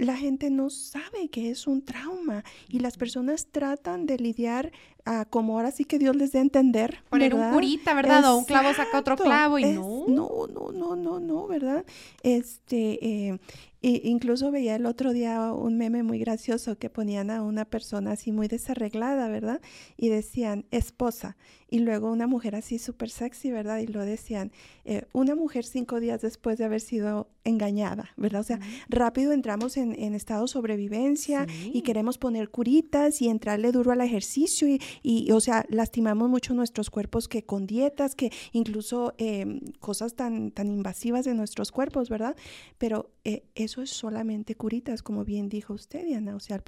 [0.00, 4.72] la gente no sabe que es un trauma y las personas tratan de lidiar
[5.06, 7.02] ah, como ahora sí que Dios les dé a entender.
[7.08, 8.24] Poner un curita, ¿verdad?
[8.24, 10.04] o un clavo saca otro clavo y no.
[10.08, 11.84] No, no, no, no, no, ¿verdad?
[12.22, 13.38] Este, eh,
[13.82, 18.12] Y incluso veía el otro día un meme muy gracioso que ponían a una persona
[18.12, 19.60] así muy desarreglada, ¿verdad?
[19.96, 21.36] Y decían esposa.
[21.70, 23.78] Y luego una mujer así súper sexy, ¿verdad?
[23.78, 24.50] Y lo decían,
[24.84, 28.40] eh, una mujer cinco días después de haber sido engañada, ¿verdad?
[28.40, 33.92] O sea, rápido entramos en, estado de sobrevivencia y queremos poner curitas y entrarle duro
[33.92, 39.14] al ejercicio y, y, o sea, lastimamos mucho nuestros cuerpos que con dietas, que incluso
[39.18, 42.36] em, cosas tan, tan invasivas de nuestros cuerpos, ¿verdad?
[42.78, 46.34] Pero eh, eso es solamente curitas, como bien dijo usted, Diana.
[46.34, 46.60] O sea,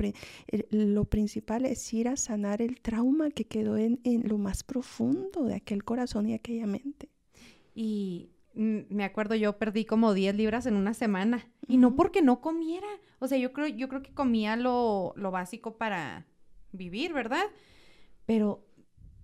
[0.71, 5.43] lo principal es ir a sanar el trauma que quedó en, en lo más profundo
[5.45, 7.09] de aquel corazón y aquella mente.
[7.75, 11.51] Y me acuerdo, yo perdí como 10 libras en una semana.
[11.67, 12.87] Y no porque no comiera.
[13.19, 16.27] O sea, yo creo, yo creo que comía lo, lo básico para
[16.71, 17.45] vivir, ¿verdad?
[18.27, 18.65] Pero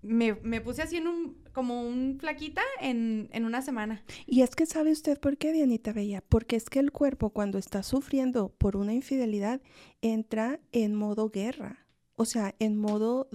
[0.03, 4.03] me, puse así en un, como un flaquita en, en, una semana.
[4.27, 7.59] Y es que sabe usted por qué, Dianita Bella, porque es que el cuerpo cuando
[7.59, 9.61] está sufriendo por una infidelidad
[10.03, 13.29] entra en modo guerra, o sea, en modo,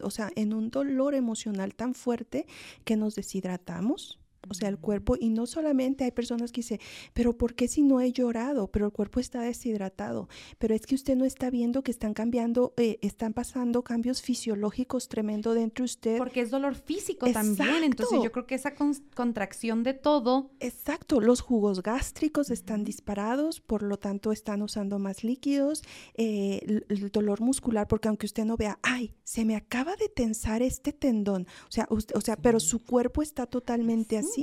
[0.00, 2.46] o sea, en un dolor emocional tan fuerte
[2.84, 4.19] que nos deshidratamos,
[4.50, 6.80] o sea, el cuerpo, y no solamente hay personas que dicen,
[7.14, 8.66] pero ¿por qué si no he llorado?
[8.68, 10.28] Pero el cuerpo está deshidratado.
[10.58, 15.08] Pero es que usted no está viendo que están cambiando, eh, están pasando cambios fisiológicos
[15.08, 16.18] tremendo dentro de usted.
[16.18, 17.84] Porque es dolor físico también.
[17.84, 18.74] Entonces yo creo que esa
[19.14, 20.50] contracción de todo.
[20.58, 25.82] Exacto, los jugos gástricos están disparados, por lo tanto están usando más líquidos.
[26.14, 30.62] Eh, el, dolor muscular, porque aunque usted no vea, ay, se me acaba de tensar
[30.62, 31.46] este tendón.
[31.68, 34.39] O sea, o sea, pero su cuerpo está totalmente así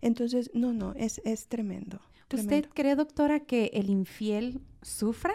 [0.00, 2.00] Entonces, no, no, es, es tremendo,
[2.32, 5.34] ¿Usted cree, doctora, que el infiel sufra?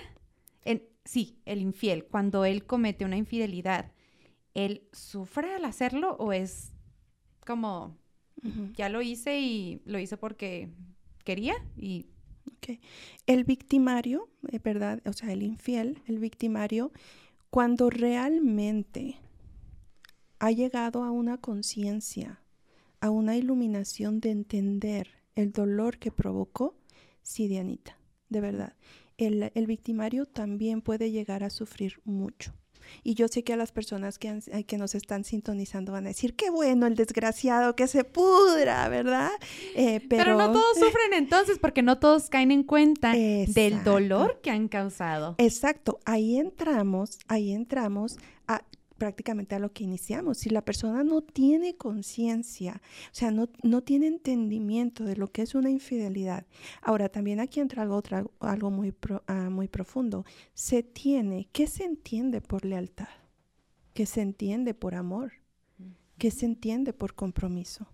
[1.06, 3.91] sí, el infiel, cuando él comete una infidelidad,
[4.56, 6.73] ¿él sufre al hacerlo o es
[7.45, 7.95] como,
[8.75, 10.69] ya lo hice y lo hice porque
[11.23, 12.08] quería y...
[12.58, 12.80] Okay.
[13.28, 14.99] El victimario, eh, ¿verdad?
[15.06, 16.91] O sea, el infiel, el victimario,
[17.51, 19.17] cuando realmente
[20.39, 22.41] ha llegado a una conciencia
[22.99, 26.75] a una iluminación de entender el dolor que provocó,
[27.21, 27.97] sí, Dianita,
[28.29, 28.73] de verdad.
[29.17, 32.53] El, victimario también puede llegar a sufrir mucho.
[33.01, 36.10] Y yo sé que a las personas que, eh, que, nos están sintonizando van a
[36.10, 39.31] decir, qué bueno el desgraciado que se pudra, ¿verdad?
[39.75, 40.38] Eh, pero...
[40.38, 45.36] no todos sufren entonces porque no todos caen en cuenta del dolor que han causado.
[45.38, 48.62] Exacto, ahí entramos, ahí entramos a
[48.97, 50.38] prácticamente a lo que iniciamos.
[50.38, 52.81] Si la persona no tiene conciencia,
[53.12, 56.45] o sea, no, no, tiene entendimiento de lo que es una infidelidad.
[56.81, 58.01] Ahora, también aquí entra algo,
[58.39, 58.93] algo muy,
[59.27, 60.25] ah, muy profundo.
[60.53, 63.10] Se tiene, ¿qué se entiende por lealtad?
[63.93, 65.34] ¿Qué se entiende por amor?
[66.17, 67.88] ¿Qué se entiende por compromiso?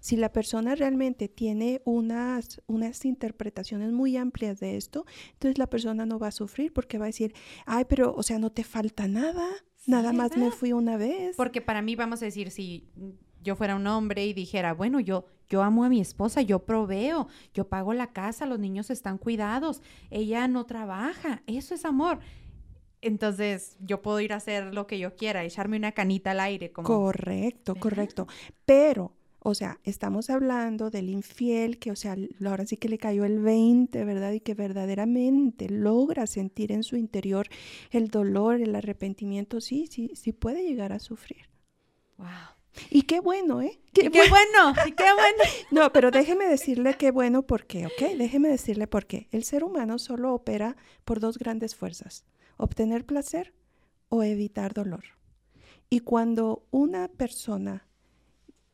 [0.00, 6.06] Si la persona realmente tiene unas, unas interpretaciones muy amplias de esto, entonces la persona
[6.06, 7.34] no va a sufrir porque va a decir,
[7.66, 9.48] ay, pero, o sea, no te falta nada,
[9.86, 11.36] Nada más me fui una vez.
[11.36, 12.88] Porque para mí, vamos a decir, si
[13.42, 17.28] yo fuera un hombre y dijera, bueno, yo, yo amo a mi esposa, yo proveo,
[17.54, 22.20] yo pago la casa, los niños están cuidados, ella no trabaja, eso es amor.
[23.02, 26.70] Entonces yo puedo ir a hacer lo que yo quiera, echarme una canita al aire.
[26.70, 26.86] Como...
[26.86, 28.26] Correcto, correcto.
[28.66, 33.24] Pero o sea, estamos hablando del infiel que, o sea, ahora sí que le cayó
[33.24, 34.32] el 20, ¿verdad?
[34.32, 37.48] Y que verdaderamente logra sentir en su interior
[37.90, 39.62] el dolor, el arrepentimiento.
[39.62, 41.48] Sí, sí, sí puede llegar a sufrir.
[42.18, 42.28] Wow.
[42.90, 43.80] Y qué bueno, ¿eh?
[43.94, 45.42] Qué, qué bueno, y qué bueno.
[45.70, 47.86] no, pero déjeme decirle qué bueno, ¿por qué?
[47.86, 48.16] ¿Ok?
[48.18, 49.28] Déjeme decirle por qué.
[49.32, 50.76] El ser humano solo opera
[51.06, 52.26] por dos grandes fuerzas,
[52.58, 53.54] obtener placer
[54.10, 55.04] o evitar dolor.
[55.88, 57.89] Y cuando una persona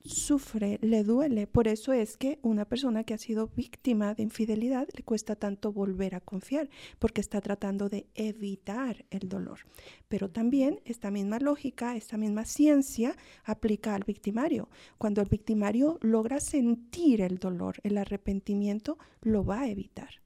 [0.09, 1.47] sufre, le duele.
[1.47, 5.73] Por eso es que una persona que ha sido víctima de infidelidad le cuesta tanto
[5.73, 9.61] volver a confiar, porque está tratando de evitar el dolor.
[10.09, 14.69] Pero también esta misma lógica, esta misma ciencia aplica al victimario.
[14.99, 20.23] Cuando el victimario logra sentir el dolor, el arrepentimiento, lo va a evitar.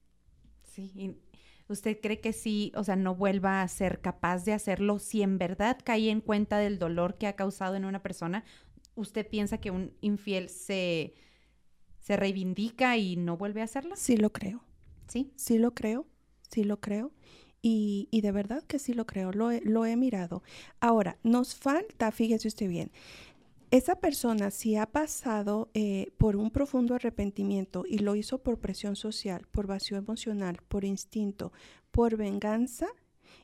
[0.62, 1.16] Sí,
[1.70, 5.38] ¿Usted cree que sí, o sea, no vuelva a ser capaz de hacerlo si en
[5.38, 8.42] verdad cae en cuenta del dolor que ha causado en una persona?
[9.00, 11.14] ¿Usted piensa que un infiel se,
[11.98, 13.96] se reivindica y no vuelve a hacerlo?
[13.96, 14.62] Sí lo creo.
[15.08, 15.32] ¿Sí?
[15.34, 16.06] Sí lo creo,
[16.48, 17.12] sí lo creo.
[17.62, 20.42] Y, y de verdad que sí lo creo, lo he, lo he mirado.
[20.80, 22.90] Ahora, nos falta, fíjese usted bien,
[23.70, 28.96] esa persona si ha pasado eh, por un profundo arrepentimiento y lo hizo por presión
[28.96, 31.52] social, por vacío emocional, por instinto,
[31.90, 32.88] por venganza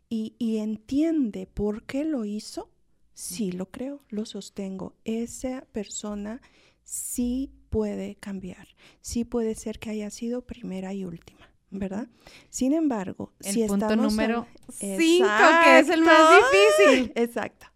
[0.09, 2.71] y, y entiende por qué lo hizo,
[3.17, 4.95] Sí, lo creo, lo sostengo.
[5.07, 6.43] Esa persona
[6.85, 8.69] sí puede cambiar.
[9.01, 11.51] Sí puede ser que haya sido primera y última.
[11.71, 12.09] ¿verdad?
[12.51, 14.13] Sin embargo, el si punto estamos...
[14.13, 15.27] número 5,
[15.65, 17.13] que es el más difícil.
[17.17, 17.67] Exacto.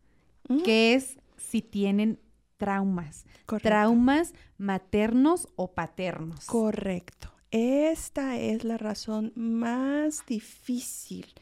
[0.62, 2.20] Que es si tienen
[2.57, 3.24] traumas.
[3.46, 3.68] Correcto.
[3.68, 6.44] Traumas maternos o paternos.
[6.44, 7.33] Correcto.
[7.50, 11.35] Esta es la razón más difícil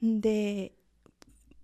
[0.00, 0.76] de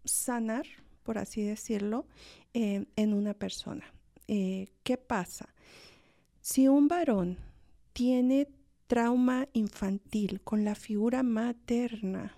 [0.04, 0.66] sanar,
[1.02, 2.06] por así decirlo,
[2.54, 3.84] eh, en una persona.
[4.28, 5.54] Eh, ¿Qué pasa?
[6.40, 7.38] Si un varón
[7.92, 8.48] tiene
[8.86, 12.36] trauma infantil con la figura materna,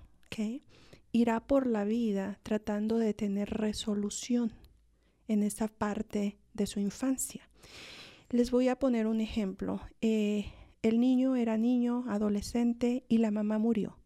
[1.13, 4.53] irá por la vida tratando de tener resolución
[5.29, 7.49] en esa parte de su infancia.
[8.31, 9.81] Les voy a poner un ejemplo.
[10.01, 10.47] Eh,
[10.83, 13.97] el niño era niño, adolescente y la mamá murió.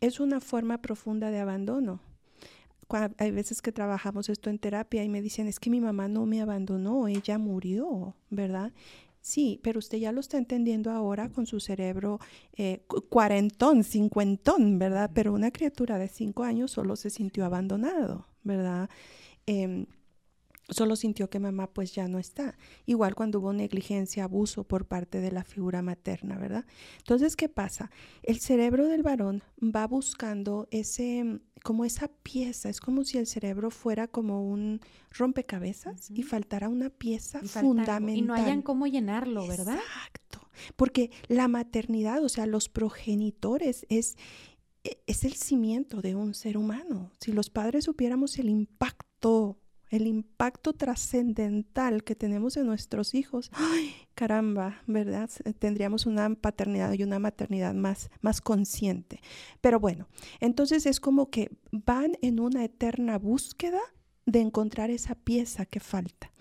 [0.00, 2.00] Es una forma profunda de abandono.
[3.18, 6.26] Hay veces que trabajamos esto en terapia y me dicen, es que mi mamá no
[6.26, 8.72] me abandonó, ella murió, ¿verdad?
[9.20, 12.20] Sí, pero usted ya lo está entendiendo ahora con su cerebro
[12.56, 15.10] eh, cu- cuarentón, cincuentón, ¿verdad?
[15.14, 18.90] Pero una criatura de cinco años solo se sintió abandonado, ¿verdad?
[19.46, 19.86] Em,
[20.70, 22.56] solo sintió que mamá pues ya no está.
[22.86, 26.64] Igual cuando hubo negligencia, abuso por parte de la figura materna, ¿verdad?
[26.98, 27.90] Entonces, ¿qué pasa?
[28.22, 33.70] El cerebro del varón va buscando ese, como esa pieza, es como si el cerebro
[33.70, 38.16] fuera como un rompecabezas y faltara una pieza Y fundamental.
[38.18, 39.76] Y no hayan cómo llenarlo, ¿verdad?
[39.78, 40.46] Exacto.
[40.76, 44.16] Porque la maternidad, o sea, los progenitores es,
[44.84, 47.10] e- es el cimiento de un ser humano.
[47.18, 49.58] Si los padres supiéramos el impacto,
[49.94, 55.30] el impacto trascendental que tenemos en nuestros hijos, ¡ay, caramba, ¿verdad?
[55.58, 59.20] Tendríamos una paternidad y una maternidad más, más consciente.
[59.60, 60.08] Pero bueno,
[60.40, 63.80] entonces es como que van en una eterna búsqueda
[64.26, 66.32] de encontrar esa pieza que falta.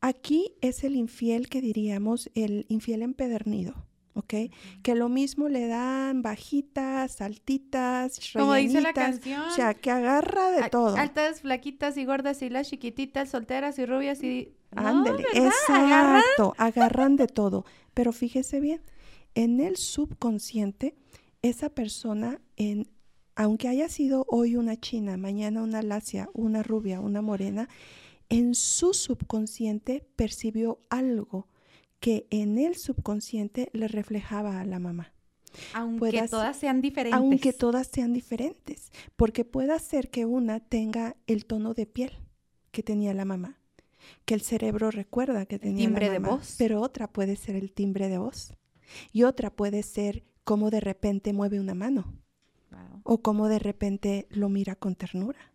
[0.00, 4.34] Aquí es el infiel que diríamos el infiel empedernido, ¿ok?
[4.82, 9.42] Que lo mismo le dan bajitas, altitas, Como dice la canción.
[9.42, 10.96] O sea, que agarra de a- todo.
[10.96, 14.52] Altas, flaquitas y gordas y las chiquititas, solteras y rubias y...
[14.74, 15.24] No, Ándele.
[15.68, 16.18] Agarran.
[16.20, 17.66] exacto, agarran de todo.
[17.92, 18.80] Pero fíjese bien,
[19.34, 20.94] en el subconsciente,
[21.42, 22.88] esa persona, en,
[23.34, 27.68] aunque haya sido hoy una china, mañana una lacia, una rubia, una morena,
[28.30, 31.48] en su subconsciente percibió algo
[32.02, 35.12] que en el subconsciente le reflejaba a la mamá.
[35.72, 37.16] Aunque todas sean diferentes.
[37.16, 42.10] Aunque todas sean diferentes, porque puede ser que una tenga el tono de piel
[42.72, 43.60] que tenía la mamá,
[44.24, 46.56] que el cerebro recuerda que tenía timbre la de mamá, voz.
[46.58, 48.52] pero otra puede ser el timbre de voz
[49.12, 52.12] y otra puede ser cómo de repente mueve una mano
[52.72, 53.00] Wow.
[53.04, 55.51] o cómo de repente lo mira con ternura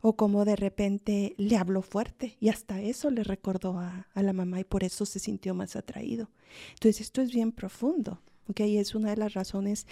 [0.00, 4.32] o cómo de repente le habló fuerte y hasta eso le recordó a, a la
[4.32, 6.30] mamá y por eso se sintió más atraído.
[6.72, 8.60] Entonces esto es bien profundo, ¿ok?
[8.60, 9.86] Y es una de las razones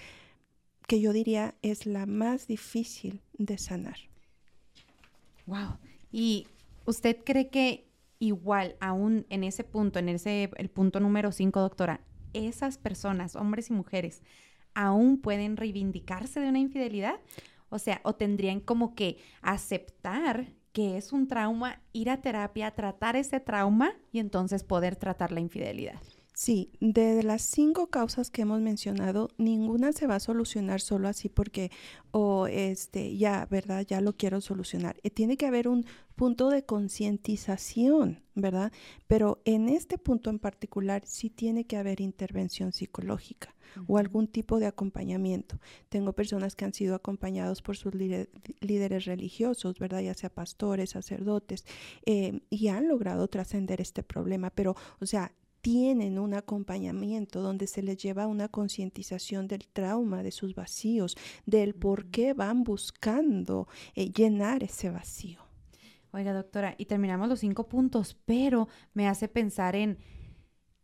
[0.87, 3.99] que yo diría es la más difícil de sanar.
[5.47, 5.77] Wow.
[6.11, 6.47] ¿Y
[6.87, 12.01] usted cree que igual, aún en ese punto, en ese, el punto número 5, doctora,
[12.33, 14.23] esas personas, hombres y mujeres,
[14.75, 17.17] aún pueden reivindicarse de una infidelidad?
[17.71, 23.17] O sea, o tendrían como que aceptar que es un trauma, ir a terapia, tratar
[23.17, 26.01] ese trauma y entonces poder tratar la infidelidad.
[26.41, 31.29] Sí, de las cinco causas que hemos mencionado, ninguna se va a solucionar solo así
[31.29, 31.73] porque,
[32.13, 33.85] o este, ya, ¿verdad?
[33.85, 35.01] Ya lo quiero solucionar.
[35.03, 38.71] Eh, tiene que haber un punto de concientización, ¿verdad?
[39.09, 43.57] Pero en este punto en particular sí tiene que haber intervención psicológica
[43.89, 45.59] o algún tipo de acompañamiento.
[45.89, 50.03] Tengo personas que han sido acompañados por sus líder- líderes religiosos, ¿verdad?
[50.03, 51.65] Ya sea pastores, sacerdotes,
[52.07, 57.83] eh, y han logrado trascender este problema, pero, o sea, tienen un acompañamiento donde se
[57.83, 61.17] les lleva una concientización del trauma, de sus vacíos,
[61.47, 65.41] del por qué van buscando eh, llenar ese vacío.
[66.13, 69.99] Oiga, doctora, y terminamos los cinco puntos, pero me hace pensar en,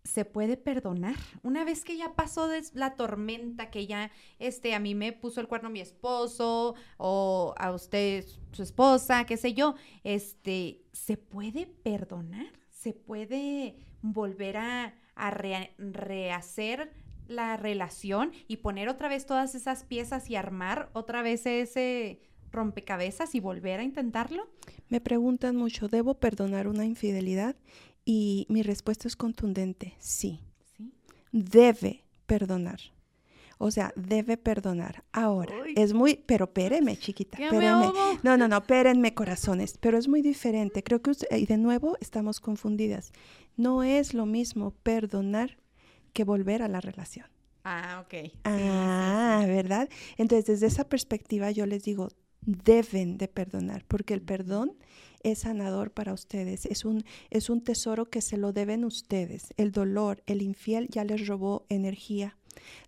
[0.03, 1.17] ¿se puede perdonar?
[1.43, 5.41] Una vez que ya pasó des- la tormenta, que ya, este, a mí me puso
[5.41, 11.67] el cuerno mi esposo, o a usted su esposa, qué sé yo, este, ¿se puede
[11.67, 12.53] perdonar?
[12.69, 14.95] ¿Se puede volver a,
[15.79, 16.93] rehacer
[17.27, 22.21] la relación y poner otra vez todas esas piezas y armar otra vez ese
[22.53, 24.49] rompecabezas y volver a intentarlo?
[24.89, 27.57] Me preguntan mucho, ¿debo perdonar una infidelidad?
[28.05, 30.41] Y mi respuesta es contundente, sí,
[30.77, 30.93] Sí.
[31.33, 32.81] debe perdonar.
[33.59, 35.05] O sea, debe perdonar.
[35.13, 35.75] Ahora, Uy.
[35.77, 37.39] es muy, pero espéreme, chiquita.
[38.23, 40.83] No, no, no, espérenme, corazones, pero es muy diferente.
[40.83, 43.13] Creo que, usted- y de nuevo, estamos confundidas.
[43.57, 45.59] No es lo mismo perdonar
[46.13, 47.27] que volver a la relación.
[47.65, 48.33] Ah, ok.
[48.45, 49.89] ah, ¿verdad?
[50.17, 52.09] Entonces, desde esa perspectiva yo les digo,
[52.43, 54.77] deben de perdonar, porque el perdón
[55.23, 59.55] es sanador para ustedes, es un, es un tesoro que se lo deben ustedes.
[59.57, 62.37] El dolor, el infiel ya les robó energía,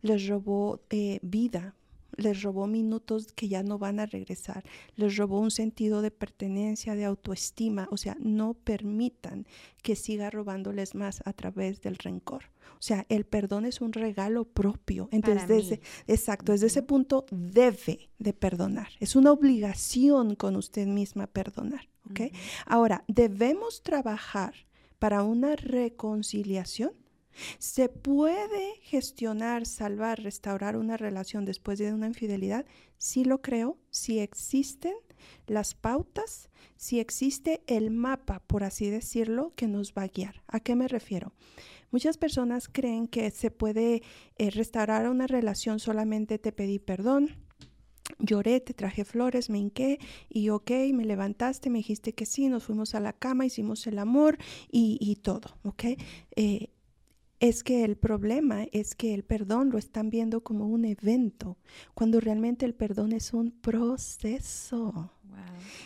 [0.03, 1.75] les robó eh, vida,
[2.17, 4.65] les robó minutos que ya no van a regresar,
[4.95, 9.47] les robó un sentido de pertenencia, de autoestima, o sea, no permitan
[9.83, 12.45] que siga robándoles más a través del rencor.
[12.79, 15.09] O sea, el perdón es un regalo propio.
[15.13, 18.89] Entonces, desde, exacto, desde ese punto debe de perdonar.
[19.01, 21.89] Es una obligación con usted misma perdonar.
[22.11, 22.33] ¿ok?
[22.67, 24.55] Ahora, debemos trabajar
[24.99, 26.93] para una reconciliación
[27.59, 32.67] ¿Se puede gestionar, salvar, restaurar una relación después de una infidelidad?
[32.99, 34.95] Sí lo creo, si existen
[35.47, 40.43] las pautas, si existe el mapa, por así decirlo, que nos va a guiar.
[40.47, 41.33] ¿A qué me refiero?
[41.91, 44.03] Muchas personas creen que se puede
[44.37, 47.37] eh, restaurar una relación solamente te pedí perdón,
[48.19, 52.65] lloré, te traje flores, me hinqué y ok, me levantaste, me dijiste que sí, nos
[52.65, 54.39] fuimos a la cama, hicimos el amor
[54.71, 55.85] y, todo, ok.
[56.37, 56.71] Eh,
[57.41, 61.59] es que el problema es que el perdón lo están viendo como un evento,
[61.95, 65.13] cuando realmente el perdón es un proceso.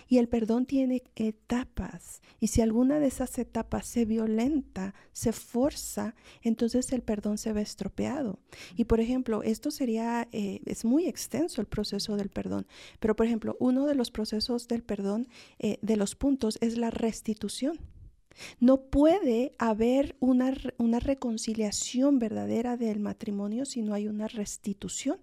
[0.08, 2.20] Y el perdón tiene etapas.
[2.40, 7.62] Y si alguna de esas etapas se violenta, se forza, entonces el perdón se ve
[7.62, 8.38] estropeado.
[8.76, 12.66] Y por ejemplo, esto sería, eh, es muy extenso el proceso del perdón.
[12.98, 15.28] Pero por ejemplo, uno de los procesos del perdón,
[15.58, 17.78] eh, de los puntos, es la restitución.
[18.58, 20.50] No puede haber una,
[21.00, 25.18] reconciliación verdadera del matrimonio si no hay una restitución.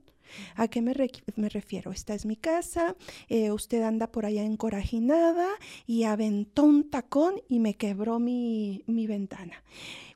[0.55, 1.93] ¿A qué me, refiero?
[1.93, 2.97] Esta es mi casa,
[3.29, 5.47] eh, usted anda por allá encorajinada
[5.85, 9.63] y aventó un tacón y me quebró mi, mi ventana.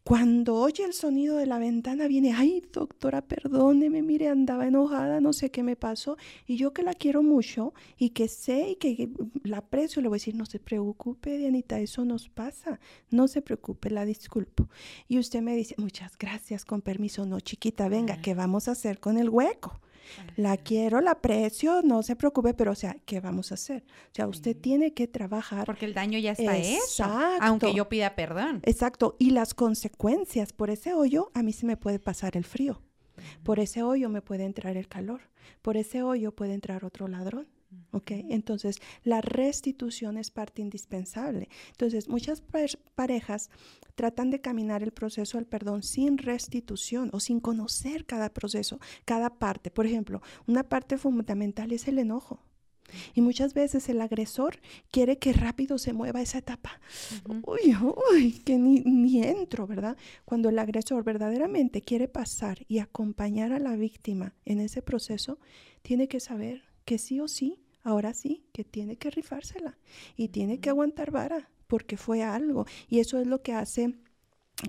[0.04, 5.32] Cuando oye el sonido de la ventana viene, ay doctora, perdóneme, mire, andaba enojada, no
[5.32, 6.18] sé qué me pasó.
[6.48, 9.12] Y yo que la quiero mucho y que sé y que
[9.44, 12.80] la aprecio, le voy a decir, no se preocupe, Dianita, eso nos pasa.
[13.12, 14.70] No se preocupe, la disculpo.
[15.08, 19.00] Y usted me dice, muchas gracias, con permiso, no, chiquita, venga, ¿qué vamos a hacer
[19.00, 19.80] con el hueco?
[20.36, 23.84] La quiero, la aprecio, no se preocupe, pero o sea, ¿qué vamos a hacer?
[24.12, 25.66] O sea, usted tiene que trabajar.
[25.66, 27.04] Porque el daño ya está hecho,
[27.42, 28.62] aunque yo pida perdón.
[28.64, 32.82] Exacto, y las consecuencias por ese hoyo, a mí se me puede pasar el frío.
[33.44, 35.22] Por ese hoyo me puede entrar el calor.
[35.62, 37.48] Por ese hoyo puede entrar otro ladrón.
[37.92, 38.12] ¿Ok?
[38.12, 41.50] Entonces, la restitución es parte indispensable.
[41.72, 42.42] Entonces, muchas
[42.96, 43.50] parejas
[43.96, 49.30] tratan de caminar el proceso del perdón sin restitución o sin conocer cada proceso, cada
[49.38, 49.72] parte.
[49.72, 52.44] Por ejemplo, una parte fundamental es el enojo.
[53.14, 54.60] Y muchas veces el agresor
[54.92, 56.82] quiere que rápido se mueva esa etapa.
[57.46, 57.76] Uy,
[58.12, 59.98] uy, que ni, ni, entro, ¿verdad?
[60.26, 65.40] Cuando el agresor verdaderamente quiere pasar y acompañar a la víctima en ese proceso,
[65.82, 69.78] tiene que saber que sí o sí, ahora sí, que tiene que rifársela
[70.16, 72.66] y tiene que aguantar vara porque fue algo.
[72.90, 73.96] Y eso es lo que hace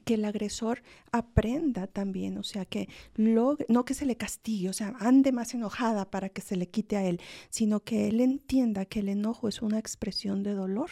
[0.05, 4.73] que el agresor aprenda también, o sea, que logre, no que se le castigue, o
[4.73, 8.85] sea, ande más enojada para que se le quite a él, sino que él entienda
[8.87, 10.91] que el enojo es una expresión de dolor.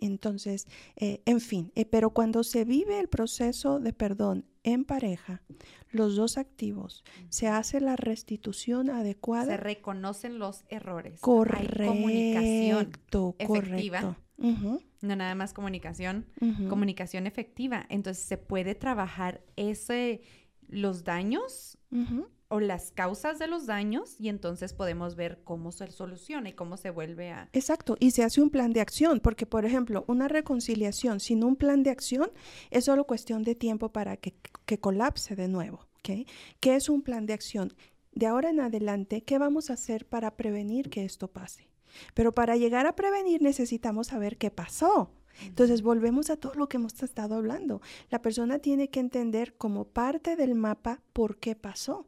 [0.00, 5.42] Entonces, eh, en fin, eh, pero cuando se vive el proceso de perdón en pareja,
[5.90, 9.52] los dos activos, se hace la restitución adecuada.
[9.52, 11.20] Se reconocen los errores.
[11.20, 11.82] Correcto.
[11.82, 12.92] Hay comunicación
[13.38, 14.18] efectiva.
[14.38, 16.26] No nada más comunicación,
[16.68, 17.86] comunicación efectiva.
[17.90, 20.22] Entonces se puede trabajar ese,
[20.66, 21.78] los daños
[22.48, 26.76] o las causas de los daños y entonces podemos ver cómo se soluciona y cómo
[26.76, 27.48] se vuelve a...
[27.52, 31.56] Exacto, y se hace un plan de acción, porque por ejemplo, una reconciliación sin un
[31.56, 32.30] plan de acción
[32.70, 34.34] es solo cuestión de tiempo para que,
[34.66, 35.86] que colapse de nuevo.
[35.98, 36.26] ¿okay?
[36.60, 37.72] ¿Qué es un plan de acción?
[38.12, 41.68] De ahora en adelante, ¿qué vamos a hacer para prevenir que esto pase?
[42.14, 45.10] Pero para llegar a prevenir necesitamos saber qué pasó.
[45.42, 47.80] Entonces volvemos a todo lo que hemos estado hablando.
[48.10, 52.06] La persona tiene que entender como parte del mapa por qué pasó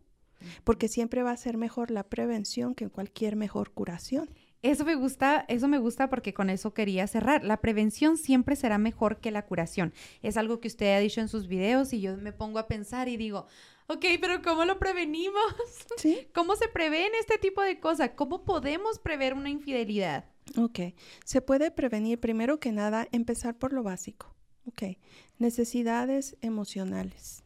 [0.64, 4.30] porque siempre va a ser mejor la prevención que cualquier mejor curación.
[4.62, 7.44] Eso me gusta, eso me gusta porque con eso quería cerrar.
[7.44, 9.92] La prevención siempre será mejor que la curación.
[10.22, 13.08] Es algo que usted ha dicho en sus videos y yo me pongo a pensar
[13.08, 13.46] y digo,
[13.86, 15.44] ok, pero ¿cómo lo prevenimos?
[15.98, 16.28] ¿Sí?
[16.34, 18.10] ¿Cómo se prevén este tipo de cosas?
[18.16, 20.24] ¿Cómo podemos prever una infidelidad?
[20.56, 20.80] Ok,
[21.24, 24.34] se puede prevenir primero que nada empezar por lo básico.
[24.66, 24.98] Ok,
[25.38, 27.45] necesidades emocionales.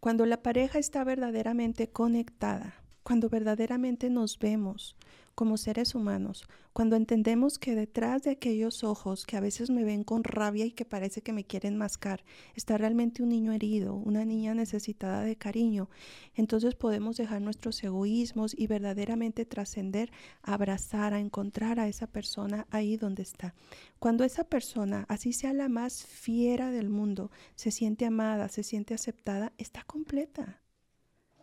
[0.00, 4.96] Cuando la pareja está verdaderamente conectada, cuando verdaderamente nos vemos
[5.36, 10.02] como seres humanos, cuando entendemos que detrás de aquellos ojos que a veces me ven
[10.02, 12.24] con rabia y que parece que me quieren mascar,
[12.54, 15.90] está realmente un niño herido, una niña necesitada de cariño,
[16.34, 20.10] entonces podemos dejar nuestros egoísmos y verdaderamente trascender,
[20.42, 23.54] abrazar, a encontrar a esa persona ahí donde está.
[23.98, 28.94] Cuando esa persona, así sea la más fiera del mundo, se siente amada, se siente
[28.94, 30.62] aceptada, está completa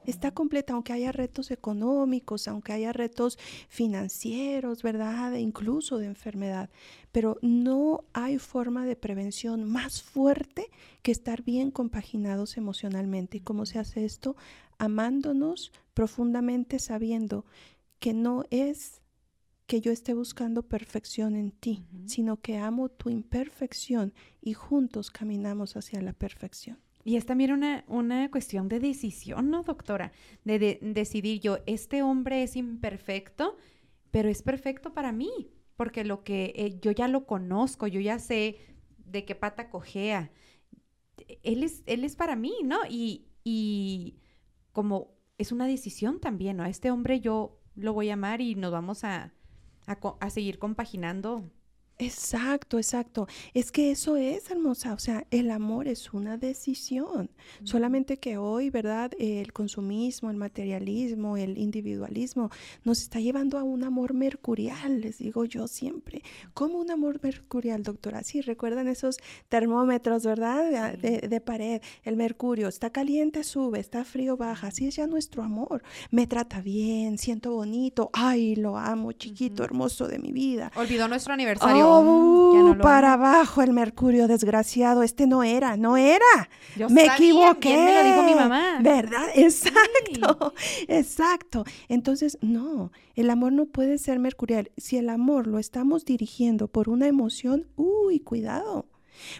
[0.05, 3.37] está completa, aunque haya retos económicos, aunque haya retos
[3.69, 5.33] financieros, ¿verdad?
[5.35, 6.69] E incluso de enfermedad.
[7.11, 10.69] Pero no hay forma de prevención más fuerte
[11.01, 13.37] que estar bien compaginados emocionalmente.
[13.37, 14.35] ¿Y cómo se hace esto?
[14.77, 17.45] Amándonos profundamente, sabiendo
[17.99, 19.01] que no es
[19.65, 25.77] que yo esté buscando perfección en ti, sino que amo tu imperfección y juntos caminamos
[25.77, 26.79] hacia la perfección.
[27.03, 30.11] Y es también una, una cuestión de decisión, ¿no, doctora?
[30.45, 33.57] De, decidir yo, este hombre es imperfecto,
[34.11, 38.19] pero es perfecto para mí, porque lo que eh, yo ya lo conozco, yo ya
[38.19, 38.57] sé
[38.97, 40.31] de qué pata cojea.
[41.43, 42.79] Él es, él es para mí, ¿no?
[42.89, 44.19] Y, y
[44.71, 46.63] como es una decisión también, ¿no?
[46.63, 49.33] A este hombre yo lo voy a amar y nos vamos a,
[49.87, 51.51] a, a seguir compaginando
[52.05, 53.27] Exacto, exacto.
[53.53, 54.93] Es que eso es hermosa.
[54.93, 57.29] O sea, el amor es una decisión.
[57.63, 59.11] Solamente que hoy, ¿verdad?
[59.19, 62.49] El consumismo, el materialismo, el individualismo
[62.83, 66.21] nos está llevando a un amor mercurial, les digo yo siempre.
[66.53, 68.23] ¿Cómo un amor mercurial, doctora?
[68.23, 69.17] Sí, recuerdan esos
[69.49, 70.97] termómetros, ¿verdad?
[70.97, 71.81] De, de pared.
[72.03, 74.67] El mercurio está caliente, sube, está frío, baja.
[74.67, 75.83] Así es ya nuestro amor.
[76.11, 78.09] Me trata bien, siento bonito.
[78.13, 80.71] Ay, lo amo, chiquito, hermoso de mi vida.
[80.75, 81.87] Olvidó nuestro aniversario.
[81.87, 81.92] Oh,
[82.81, 85.03] para abajo el mercurio desgraciado.
[85.03, 86.49] Este no era, no era.
[86.89, 87.75] me equivoqué.
[87.75, 88.79] me lo dijo mi mamá.
[88.81, 89.27] ¿Verdad?
[89.35, 90.53] Exacto,
[90.87, 91.63] exacto.
[91.89, 94.71] Entonces, no, el amor no puede ser mercurial.
[94.77, 98.85] Si el amor lo estamos dirigiendo por una emoción, uy, cuidado.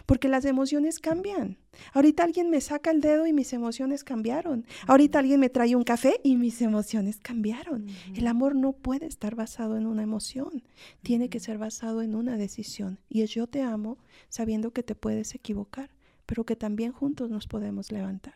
[0.06, 1.58] Porque las emociones cambian.
[1.92, 4.66] Ahorita alguien me saca el dedo y mis emociones cambiaron.
[4.86, 7.86] Ahorita alguien me trae un café y mis emociones cambiaron.
[8.14, 10.62] El amor no puede estar basado en una emoción.
[11.02, 13.00] Tiene que ser basado en una decisión.
[13.08, 13.98] Y es yo te amo
[14.28, 15.90] sabiendo que te puedes equivocar,
[16.26, 18.34] pero que también juntos nos podemos levantar.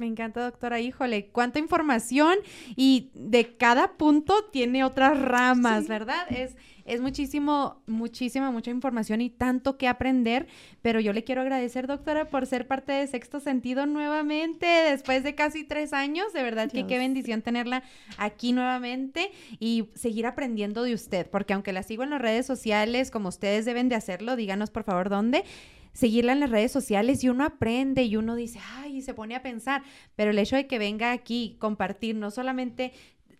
[0.00, 0.80] Me encanta, doctora.
[0.80, 2.38] Híjole, cuánta información
[2.74, 6.26] y de cada punto tiene otras ramas, ¿verdad?
[6.30, 10.46] Es, es muchísimo, muchísima, mucha información y tanto que aprender,
[10.80, 15.34] pero yo le quiero agradecer, doctora, por ser parte de Sexto Sentido nuevamente, después de
[15.34, 16.32] casi tres años.
[16.32, 17.82] De verdad que qué bendición tenerla
[18.16, 23.10] aquí nuevamente y seguir aprendiendo de usted, porque aunque la sigo en las redes sociales,
[23.10, 25.44] como ustedes deben de hacerlo, díganos por favor dónde
[25.92, 29.42] seguirla en las redes sociales y uno aprende y uno dice, ay, se pone a
[29.42, 29.82] pensar,
[30.16, 32.92] pero el hecho de que venga aquí, compartir no solamente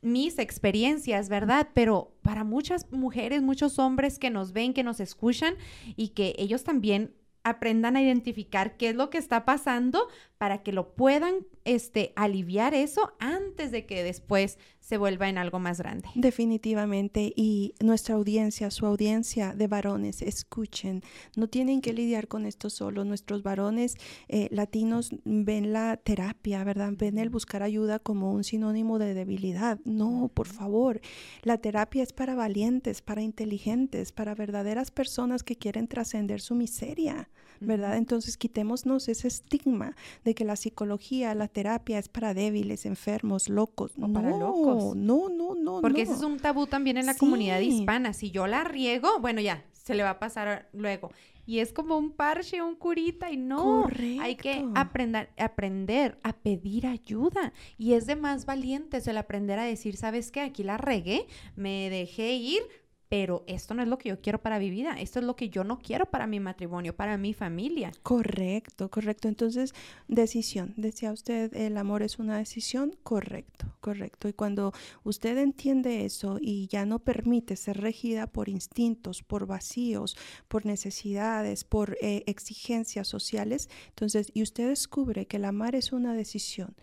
[0.02, 1.68] mis experiencias, ¿verdad?
[1.74, 5.54] Pero para muchas mujeres, muchos hombres que nos ven, que nos escuchan
[5.96, 10.72] y que ellos también aprendan a identificar qué es lo que está pasando para que
[10.72, 14.58] lo puedan este, aliviar eso antes de que después
[14.90, 16.08] se vuelva en algo más grande.
[16.16, 17.32] Definitivamente.
[17.36, 21.04] Y nuestra audiencia, su audiencia de varones, escuchen,
[21.36, 23.04] no tienen que lidiar con esto solo.
[23.04, 23.94] Nuestros varones
[24.26, 26.92] eh, latinos ven la terapia, ¿verdad?
[26.96, 29.78] Ven el buscar ayuda como un sinónimo de debilidad.
[29.84, 31.00] No, por favor.
[31.42, 37.30] La terapia es para valientes, para inteligentes, para verdaderas personas que quieren trascender su miseria.
[37.60, 37.96] ¿Verdad?
[37.96, 39.94] Entonces quitémonos ese estigma
[40.24, 43.96] de que la psicología, la terapia es para débiles, enfermos, locos.
[43.96, 44.96] no, para locos.
[44.96, 45.80] No, no, no.
[45.80, 48.12] Porque ese es un tabú también en la comunidad hispana.
[48.12, 51.10] Si yo la riego, bueno, ya, se le va a pasar luego.
[51.46, 53.88] Y es como un parche, un curita, y no.
[54.20, 57.52] Hay que aprender, aprender a pedir ayuda.
[57.76, 60.42] Y es de más valientes el aprender a decir, ¿sabes qué?
[60.42, 62.62] Aquí la regué, me dejé ir,
[63.10, 65.50] pero esto no es lo que yo quiero para mi vida, esto es lo que
[65.50, 67.90] yo no quiero para mi matrimonio, para mi familia.
[68.04, 69.26] Correcto, correcto.
[69.26, 69.74] Entonces,
[70.06, 70.74] decisión.
[70.76, 74.28] Decía usted, el amor es una decisión, correcto, correcto.
[74.28, 80.16] Y cuando usted entiende eso y ya no permite ser regida por instintos, por vacíos,
[80.46, 86.14] por necesidades, por eh, exigencias sociales, entonces, y usted descubre que el amar es una
[86.14, 86.76] decisión,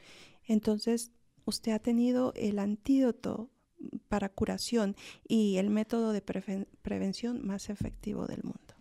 [0.43, 1.13] entonces
[1.45, 3.49] usted ha tenido el antídoto
[4.09, 4.95] para curación
[5.28, 8.78] y el método de prevención más efectivo del mundo.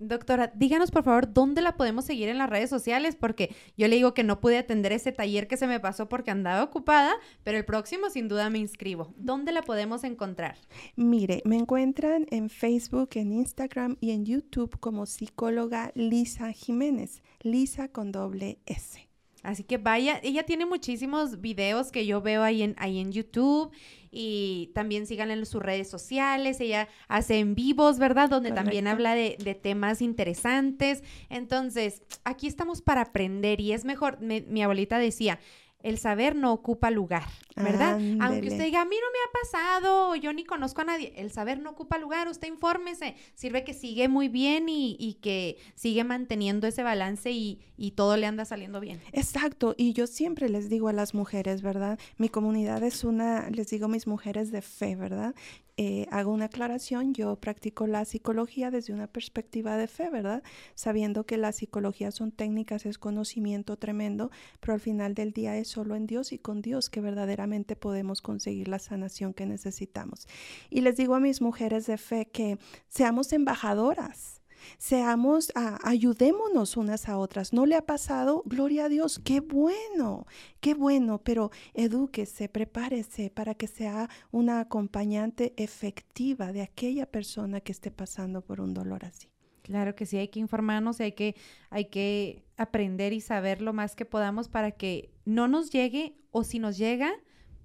[0.00, 3.96] Doctora, díganos por favor dónde la podemos seguir en las redes sociales, porque yo le
[3.96, 7.58] digo que no pude atender ese taller que se me pasó porque andaba ocupada, pero
[7.58, 9.12] el próximo sin duda me inscribo.
[9.16, 10.56] ¿Dónde la podemos encontrar?
[10.94, 17.88] Mire, me encuentran en Facebook, en Instagram y en YouTube como psicóloga Lisa Jiménez, Lisa
[17.88, 19.07] con doble S.
[19.42, 23.70] Así que vaya, ella tiene muchísimos videos que yo veo ahí en, ahí en YouTube
[24.10, 26.60] y también síganla en sus redes sociales.
[26.60, 28.28] Ella hace en vivos, ¿verdad?
[28.28, 31.02] Donde también habla de, de, temas interesantes.
[31.28, 35.38] Entonces, aquí estamos para aprender y es mejor, mi abuelita decía,
[35.82, 37.24] el saber no ocupa lugar,
[37.54, 38.00] ¿verdad?
[38.20, 41.30] Aunque usted diga, a mí no me ha pasado, yo ni conozco a nadie, el
[41.30, 46.66] saber no ocupa lugar, usted infórmese, sirve que sigue muy bien y, que sigue manteniendo
[46.66, 49.00] ese balance y, y, todo le anda saliendo bien.
[49.12, 51.98] Exacto, y yo siempre les digo a las mujeres, ¿verdad?
[52.16, 55.34] Mi comunidad es una, les digo mis mujeres de fe, ¿verdad?
[55.80, 60.42] Eh, hago una aclaración, yo practico la psicología desde una perspectiva de fe, ¿verdad?
[60.74, 65.68] Sabiendo que la psicología son técnicas, es conocimiento tremendo, pero al final del día es
[65.68, 70.26] solo en Dios y con Dios que verdaderamente podemos conseguir la sanación que necesitamos.
[70.68, 72.58] Y les digo a mis mujeres de fe que
[72.88, 74.42] seamos embajadoras
[74.78, 77.52] Seamos, ah, ayudémonos unas a otras.
[77.52, 78.42] ¿No le ha pasado?
[78.46, 80.26] Gloria a Dios, qué bueno,
[80.60, 87.72] qué bueno, pero edúquese, prepárese para que sea una acompañante efectiva de aquella persona que
[87.72, 89.28] esté pasando por un dolor así.
[89.62, 91.36] Claro que sí, hay que informarnos hay que,
[91.68, 96.42] hay que aprender y saber lo más que podamos para que no nos llegue o
[96.42, 97.12] si nos llega,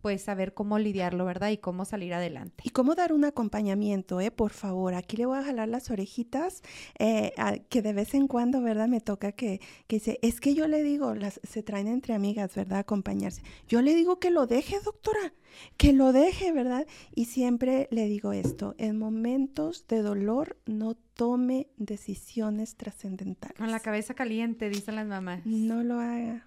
[0.03, 1.49] pues saber cómo lidiarlo, ¿verdad?
[1.51, 2.61] Y cómo salir adelante.
[2.65, 4.31] Y cómo dar un acompañamiento, ¿eh?
[4.31, 6.61] Por favor, aquí le voy a jalar las orejitas,
[6.99, 7.31] eh,
[7.69, 8.89] que de vez en cuando, ¿verdad?
[8.89, 12.53] Me toca que, que dice, es que yo le digo, las, se traen entre amigas,
[12.53, 12.79] ¿verdad?
[12.79, 13.43] Acompañarse.
[13.69, 15.33] Yo le digo que lo deje, doctora,
[15.77, 16.85] que lo deje, ¿verdad?
[17.15, 23.57] Y siempre le digo esto, en momentos de dolor no tome decisiones trascendentales.
[23.57, 25.45] Con la cabeza caliente, dicen las mamás.
[25.45, 26.45] No lo haga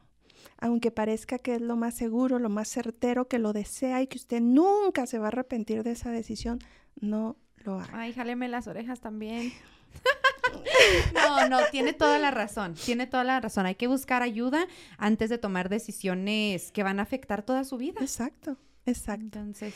[0.59, 4.19] aunque parezca que es lo más seguro, lo más certero, que lo desea y que
[4.19, 6.59] usted nunca se va a arrepentir de esa decisión,
[7.01, 7.91] no lo haga.
[7.93, 9.53] Ay, jáleme las orejas también.
[11.15, 13.67] no, no, tiene toda la razón, tiene toda la razón.
[13.67, 14.67] Hay que buscar ayuda
[14.99, 18.01] antes de tomar decisiones que van a afectar toda su vida.
[18.01, 19.23] Exacto, exacto.
[19.39, 19.75] Entonces,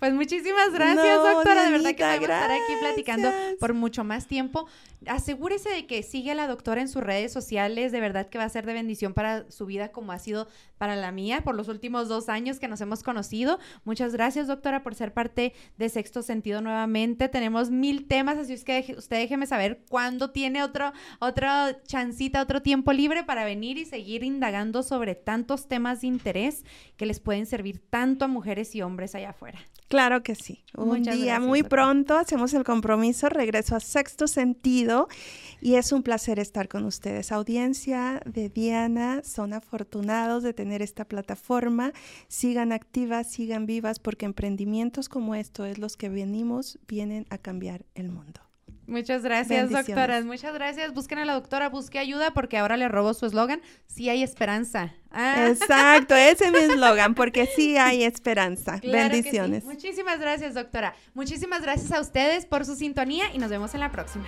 [0.00, 1.64] pues muchísimas gracias, doctora.
[1.64, 3.30] de verdad que vamos a estar aquí platicando
[3.60, 4.66] por mucho más tiempo.
[5.06, 7.92] Asegúrese de que sigue a la doctora en sus redes sociales.
[7.92, 10.48] De verdad que va a ser de bendición para su vida como ha sido
[10.78, 13.58] para la mía por los últimos dos años que nos hemos conocido.
[13.84, 17.28] Muchas gracias, doctora, por ser parte de Sexto Sentido nuevamente.
[17.28, 22.62] Tenemos mil temas, así es que usted déjeme saber cuándo tiene otro, otra chancita, otro
[22.62, 26.64] tiempo libre para venir y seguir indagando sobre tantos temas de interés
[26.96, 29.58] que les pueden servir tanto a mujeres y hombres allá afuera.
[29.90, 30.62] Claro que sí.
[30.76, 35.08] Un día muy pronto hacemos el compromiso, regreso a sexto sentido
[35.60, 37.32] y es un placer estar con ustedes.
[37.32, 41.92] Audiencia de Diana, son afortunados de tener esta plataforma.
[42.28, 47.84] Sigan activas, sigan vivas porque emprendimientos como esto es los que venimos, vienen a cambiar
[47.96, 48.49] el mundo.
[48.90, 50.24] Muchas gracias, doctoras.
[50.24, 50.92] Muchas gracias.
[50.92, 53.62] Busquen a la doctora, busque ayuda porque ahora le robo su eslogan.
[53.86, 54.92] Sí hay esperanza.
[55.12, 55.46] Ah.
[55.48, 58.80] Exacto, ese es mi eslogan, porque sí hay esperanza.
[58.82, 59.64] Bendiciones.
[59.64, 60.94] Muchísimas gracias, doctora.
[61.14, 64.26] Muchísimas gracias a ustedes por su sintonía y nos vemos en la próxima.